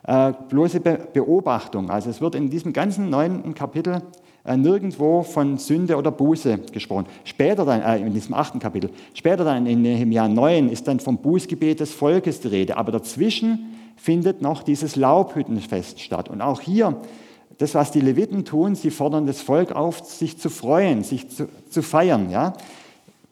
äh, 0.05 0.33
bloße 0.49 0.79
Be 0.79 1.07
Beobachtung. 1.13 1.89
Also 1.89 2.09
es 2.09 2.19
wird 2.19 2.35
in 2.35 2.49
diesem 2.49 2.73
ganzen 2.73 3.09
neunten 3.09 3.53
Kapitel 3.53 4.01
äh, 4.45 4.57
nirgendwo 4.57 5.23
von 5.23 5.57
Sünde 5.57 5.95
oder 5.95 6.11
Buße 6.11 6.59
gesprochen. 6.71 7.05
Später 7.23 7.63
dann, 7.63 7.81
äh, 7.81 7.99
in 7.99 8.13
diesem 8.13 8.33
achten 8.33 8.59
Kapitel, 8.59 8.89
später 9.13 9.45
dann 9.45 9.65
in 9.65 9.81
Nehemiah 9.81 10.27
9 10.27 10.69
ist 10.69 10.87
dann 10.87 10.99
vom 10.99 11.19
Bußgebet 11.19 11.79
des 11.79 11.93
Volkes 11.93 12.41
die 12.41 12.49
Rede. 12.49 12.75
Aber 12.75 12.91
dazwischen 12.91 13.75
findet 13.95 14.41
noch 14.41 14.63
dieses 14.63 14.95
Laubhüttenfest 14.95 16.01
statt. 16.01 16.29
Und 16.29 16.41
auch 16.41 16.59
hier, 16.59 16.97
das, 17.57 17.75
was 17.75 17.91
die 17.91 18.01
Leviten 18.01 18.43
tun, 18.43 18.75
sie 18.75 18.91
fordern 18.91 19.27
das 19.27 19.41
Volk 19.41 19.71
auf, 19.71 20.03
sich 20.03 20.37
zu 20.37 20.49
freuen, 20.49 21.03
sich 21.03 21.29
zu, 21.29 21.47
zu 21.69 21.81
feiern, 21.81 22.29
ja? 22.29 22.53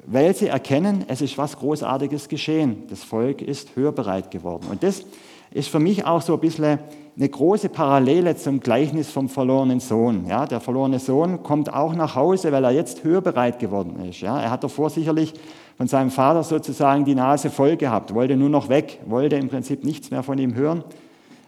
Weil 0.05 0.35
sie 0.35 0.47
erkennen, 0.47 1.05
es 1.07 1.21
ist 1.21 1.37
was 1.37 1.57
Großartiges 1.57 2.27
geschehen. 2.27 2.83
Das 2.89 3.03
Volk 3.03 3.41
ist 3.41 3.75
hörbereit 3.75 4.31
geworden. 4.31 4.67
Und 4.69 4.83
das 4.83 5.03
ist 5.51 5.69
für 5.69 5.79
mich 5.79 6.05
auch 6.05 6.21
so 6.21 6.33
ein 6.33 6.39
bisschen 6.39 6.79
eine 7.17 7.29
große 7.29 7.69
Parallele 7.69 8.35
zum 8.37 8.61
Gleichnis 8.61 9.11
vom 9.11 9.27
verlorenen 9.27 9.79
Sohn. 9.79 10.25
Ja, 10.27 10.45
der 10.45 10.61
verlorene 10.61 10.99
Sohn 10.99 11.43
kommt 11.43 11.73
auch 11.73 11.93
nach 11.93 12.15
Hause, 12.15 12.51
weil 12.51 12.63
er 12.63 12.71
jetzt 12.71 13.03
hörbereit 13.03 13.59
geworden 13.59 13.97
ist. 14.09 14.21
Ja, 14.21 14.39
er 14.41 14.49
hat 14.49 14.63
davor 14.63 14.89
sicherlich 14.89 15.33
von 15.77 15.87
seinem 15.87 16.09
Vater 16.09 16.43
sozusagen 16.43 17.05
die 17.05 17.15
Nase 17.15 17.49
voll 17.49 17.75
gehabt, 17.75 18.13
wollte 18.13 18.37
nur 18.37 18.49
noch 18.49 18.69
weg, 18.69 18.99
wollte 19.05 19.35
im 19.35 19.49
Prinzip 19.49 19.83
nichts 19.83 20.09
mehr 20.09 20.23
von 20.23 20.37
ihm 20.37 20.55
hören. 20.55 20.83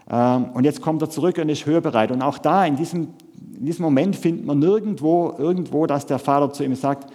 Ähm, 0.10 0.48
und 0.54 0.66
jetzt 0.66 0.82
kommt 0.82 1.02
er 1.02 1.10
zurück 1.10 1.38
und 1.38 1.50
ist 1.50 1.66
hörbereit. 1.66 2.12
Und 2.12 2.22
auch 2.22 2.38
da, 2.38 2.66
in 2.66 2.76
diesem, 2.76 3.10
in 3.58 3.66
diesem 3.66 3.84
Moment, 3.84 4.16
findet 4.18 4.46
man 4.46 4.60
nirgendwo, 4.60 5.34
irgendwo, 5.38 5.86
dass 5.86 6.06
der 6.06 6.20
Vater 6.20 6.52
zu 6.52 6.64
ihm 6.64 6.76
sagt, 6.76 7.08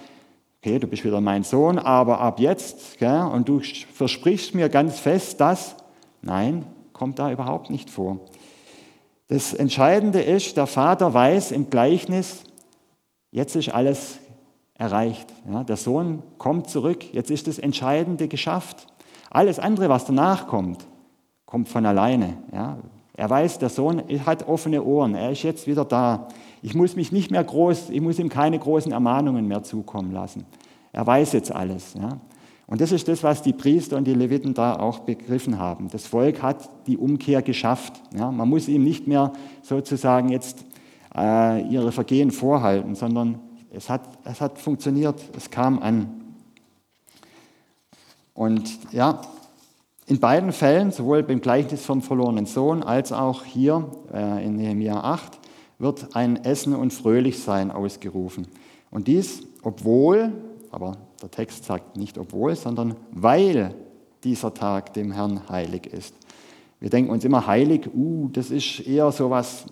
okay, 0.60 0.78
du 0.78 0.86
bist 0.86 1.04
wieder 1.04 1.20
mein 1.20 1.44
Sohn, 1.44 1.78
aber 1.78 2.20
ab 2.20 2.40
jetzt, 2.40 2.98
gell, 2.98 3.22
und 3.32 3.48
du 3.48 3.60
versprichst 3.60 4.54
mir 4.54 4.68
ganz 4.68 4.98
fest, 4.98 5.40
dass, 5.40 5.76
nein, 6.22 6.66
kommt 6.92 7.18
da 7.18 7.30
überhaupt 7.30 7.70
nicht 7.70 7.90
vor. 7.90 8.18
Das 9.28 9.54
Entscheidende 9.54 10.20
ist, 10.20 10.56
der 10.56 10.66
Vater 10.66 11.12
weiß 11.14 11.52
im 11.52 11.70
Gleichnis, 11.70 12.42
jetzt 13.30 13.54
ist 13.56 13.68
alles 13.68 14.18
erreicht. 14.74 15.26
Ja, 15.50 15.64
der 15.64 15.76
Sohn 15.76 16.22
kommt 16.38 16.70
zurück, 16.70 17.12
jetzt 17.12 17.30
ist 17.30 17.46
das 17.46 17.58
Entscheidende 17.58 18.26
geschafft. 18.26 18.86
Alles 19.30 19.58
andere, 19.58 19.88
was 19.88 20.06
danach 20.06 20.46
kommt, 20.46 20.86
kommt 21.44 21.68
von 21.68 21.84
alleine. 21.84 22.38
Ja. 22.52 22.78
Er 23.14 23.28
weiß, 23.28 23.58
der 23.58 23.68
Sohn 23.68 24.02
hat 24.24 24.48
offene 24.48 24.82
Ohren, 24.82 25.14
er 25.14 25.32
ist 25.32 25.42
jetzt 25.42 25.66
wieder 25.66 25.84
da. 25.84 26.28
Ich 26.62 26.74
muss 26.74 26.96
mich 26.96 27.12
nicht 27.12 27.30
mehr 27.30 27.44
groß, 27.44 27.90
ich 27.90 28.00
muss 28.00 28.18
ihm 28.18 28.28
keine 28.28 28.58
großen 28.58 28.92
Ermahnungen 28.92 29.46
mehr 29.46 29.62
zukommen 29.62 30.12
lassen. 30.12 30.44
Er 30.92 31.06
weiß 31.06 31.32
jetzt 31.32 31.52
alles. 31.52 31.94
Ja. 31.94 32.20
Und 32.66 32.80
das 32.80 32.92
ist 32.92 33.08
das, 33.08 33.22
was 33.22 33.42
die 33.42 33.52
Priester 33.52 33.96
und 33.96 34.04
die 34.04 34.14
Leviten 34.14 34.54
da 34.54 34.78
auch 34.78 35.00
begriffen 35.00 35.58
haben. 35.58 35.88
Das 35.90 36.06
Volk 36.06 36.42
hat 36.42 36.68
die 36.86 36.98
Umkehr 36.98 37.42
geschafft. 37.42 38.02
Ja. 38.14 38.30
Man 38.30 38.48
muss 38.48 38.68
ihm 38.68 38.84
nicht 38.84 39.06
mehr 39.06 39.32
sozusagen 39.62 40.28
jetzt 40.28 40.64
äh, 41.16 41.62
ihre 41.68 41.92
Vergehen 41.92 42.30
vorhalten, 42.30 42.94
sondern 42.94 43.40
es 43.70 43.88
hat, 43.88 44.02
es 44.24 44.40
hat 44.40 44.58
funktioniert, 44.58 45.22
es 45.36 45.50
kam 45.50 45.78
an. 45.78 46.34
Und 48.34 48.92
ja, 48.92 49.20
in 50.06 50.20
beiden 50.20 50.52
Fällen, 50.52 50.90
sowohl 50.90 51.22
beim 51.22 51.40
Gleichnis 51.40 51.84
vom 51.84 52.00
verlorenen 52.00 52.46
Sohn 52.46 52.82
als 52.82 53.12
auch 53.12 53.44
hier 53.44 53.90
äh, 54.12 54.44
in 54.44 54.56
Nehemiah 54.56 55.00
8, 55.00 55.37
wird 55.78 56.16
ein 56.16 56.44
Essen 56.44 56.74
und 56.74 56.92
Fröhlichsein 56.92 57.70
ausgerufen. 57.70 58.48
Und 58.90 59.06
dies, 59.06 59.42
obwohl, 59.62 60.32
aber 60.70 60.96
der 61.22 61.30
Text 61.30 61.64
sagt 61.64 61.96
nicht 61.96 62.18
obwohl, 62.18 62.54
sondern 62.56 62.96
weil 63.12 63.74
dieser 64.24 64.52
Tag 64.54 64.92
dem 64.94 65.12
Herrn 65.12 65.48
heilig 65.48 65.86
ist. 65.86 66.14
Wir 66.80 66.90
denken 66.90 67.10
uns 67.10 67.24
immer 67.24 67.46
heilig, 67.46 67.88
uh, 67.92 68.28
das 68.32 68.50
ist 68.50 68.80
eher 68.86 69.10
so 69.10 69.30
was, 69.30 69.66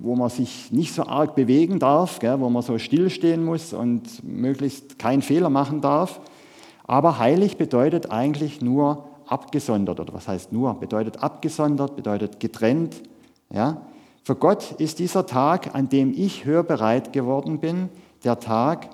wo 0.00 0.14
man 0.14 0.30
sich 0.30 0.70
nicht 0.70 0.94
so 0.94 1.04
arg 1.04 1.34
bewegen 1.34 1.80
darf, 1.80 2.20
gell, 2.20 2.38
wo 2.40 2.48
man 2.50 2.62
so 2.62 2.78
stillstehen 2.78 3.44
muss 3.44 3.72
und 3.72 4.22
möglichst 4.22 4.98
keinen 4.98 5.22
Fehler 5.22 5.50
machen 5.50 5.80
darf. 5.80 6.20
Aber 6.84 7.18
heilig 7.18 7.56
bedeutet 7.56 8.10
eigentlich 8.10 8.60
nur 8.60 9.08
abgesondert, 9.26 9.98
oder 9.98 10.12
was 10.14 10.28
heißt 10.28 10.52
nur? 10.52 10.74
Bedeutet 10.74 11.22
abgesondert, 11.22 11.96
bedeutet 11.96 12.38
getrennt. 12.38 13.02
Ja? 13.52 13.82
Für 14.24 14.36
Gott 14.36 14.72
ist 14.78 15.00
dieser 15.00 15.26
Tag, 15.26 15.74
an 15.74 15.88
dem 15.88 16.12
ich 16.16 16.44
hörbereit 16.44 17.12
geworden 17.12 17.58
bin, 17.58 17.88
der 18.22 18.38
Tag, 18.38 18.90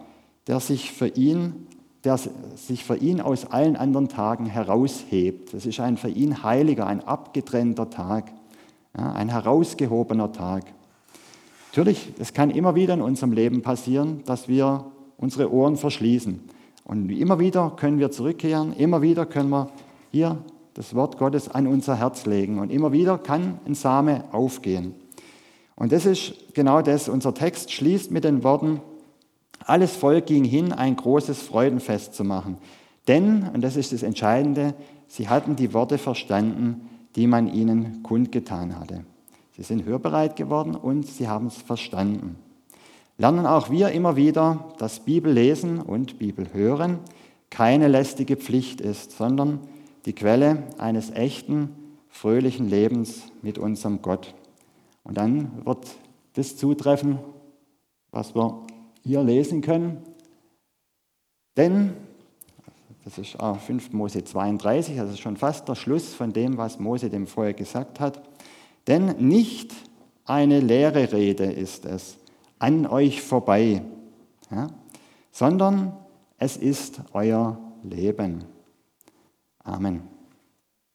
der 0.47 0.59
sich 0.61 0.93
für 0.93 1.09
ihn, 1.09 1.67
der 2.05 2.17
sich 2.17 2.85
für 2.85 2.97
ihn 2.97 3.21
aus 3.21 3.45
allen 3.45 3.77
anderen 3.77 4.09
Tagen 4.09 4.47
heraushebt. 4.47 5.53
Das 5.53 5.67
ist 5.67 5.81
ein 5.81 5.99
für 5.99 6.09
ihn 6.09 6.43
heiliger, 6.43 6.87
ein 6.87 7.05
abgetrennter 7.05 7.91
Tag, 7.91 8.33
ein 8.95 9.29
herausgehobener 9.29 10.33
Tag. 10.33 10.65
Natürlich, 11.73 12.11
es 12.19 12.33
kann 12.33 12.49
immer 12.49 12.75
wieder 12.75 12.95
in 12.95 13.03
unserem 13.03 13.33
Leben 13.33 13.61
passieren, 13.61 14.23
dass 14.25 14.49
wir 14.49 14.87
unsere 15.19 15.53
Ohren 15.53 15.77
verschließen. 15.77 16.41
Und 16.85 17.11
immer 17.11 17.39
wieder 17.39 17.75
können 17.77 17.99
wir 17.99 18.11
zurückkehren, 18.11 18.73
immer 18.73 19.03
wieder 19.03 19.27
können 19.27 19.51
wir 19.51 19.69
hier 20.11 20.39
das 20.73 20.95
Wort 20.95 21.19
Gottes 21.19 21.51
an 21.51 21.67
unser 21.67 21.97
Herz 21.97 22.25
legen. 22.25 22.59
Und 22.59 22.71
immer 22.71 22.93
wieder 22.93 23.19
kann 23.19 23.59
ein 23.67 23.75
Same 23.75 24.25
aufgehen. 24.33 24.95
Und 25.79 25.93
das 25.93 26.07
ist 26.07 26.55
genau 26.55 26.83
das. 26.83 27.09
Unser 27.09 27.35
Text 27.35 27.73
schließt 27.73 28.11
mit 28.11 28.25
den 28.25 28.43
Worten, 28.43 28.81
alles 29.65 29.97
Volk 29.97 30.27
ging 30.27 30.45
hin, 30.45 30.73
ein 30.73 30.97
großes 30.97 31.43
Freudenfest 31.43 32.15
zu 32.15 32.25
machen. 32.25 32.59
Denn, 33.07 33.49
und 33.55 33.63
das 33.63 33.77
ist 33.77 33.93
das 33.93 34.03
Entscheidende, 34.03 34.75
sie 35.07 35.29
hatten 35.29 35.57
die 35.57 35.73
Worte 35.73 35.99
verstanden, 35.99 36.89
die 37.17 37.27
man 37.27 37.53
ihnen 37.53 38.03
kundgetan 38.03 38.79
hatte. 38.79 39.05
Sie 39.57 39.63
sind 39.63 39.85
hörbereit 39.85 40.37
geworden 40.37 40.75
und 40.75 41.07
sie 41.07 41.29
haben 41.29 41.47
es 41.47 41.57
verstanden. 41.57 42.37
Lernen 43.17 43.47
auch 43.47 43.71
wir 43.71 43.91
immer 43.91 44.17
wieder, 44.17 44.73
dass 44.79 45.01
Bibel 45.01 45.33
lesen 45.33 45.81
und 45.81 46.19
Bibel 46.19 46.53
hören 46.53 47.01
keine 47.51 47.89
lästige 47.89 48.37
Pflicht 48.37 48.81
ist, 48.81 49.17
sondern 49.17 49.61
die 50.07 50.13
Quelle 50.13 50.65
eines 50.79 51.11
echten, 51.11 51.71
fröhlichen 52.09 52.69
Lebens 52.69 53.25
mit 53.43 53.59
unserem 53.59 54.03
Gott. 54.03 54.35
Und 55.05 55.17
dann 55.17 55.65
wird 55.65 55.87
das 56.35 56.57
zutreffen, 56.57 57.19
was 58.11 58.35
wir 58.35 58.67
hier 59.03 59.23
lesen 59.23 59.61
können. 59.61 60.03
Denn, 61.57 61.95
das 63.05 63.19
ist 63.19 63.37
5. 63.41 63.93
Mose 63.93 64.23
32, 64.23 64.97
das 64.97 65.11
ist 65.11 65.21
schon 65.21 65.37
fast 65.37 65.69
der 65.69 65.75
Schluss 65.75 66.15
von 66.15 66.33
dem, 66.33 66.57
was 66.57 66.79
Mose 66.79 67.11
dem 67.11 67.27
Volk 67.27 67.57
gesagt 67.57 68.01
hat. 68.01 68.23
Denn 68.87 69.17
nicht 69.19 69.75
eine 70.25 70.61
leere 70.61 71.13
Rede 71.13 71.45
ist 71.45 71.85
es 71.85 72.19
an 72.59 72.87
euch 72.87 73.23
vorbei, 73.23 73.83
ja, 74.51 74.69
sondern 75.31 75.97
es 76.39 76.57
ist 76.57 77.01
euer 77.13 77.59
Leben. 77.83 78.45
Amen. 79.63 80.18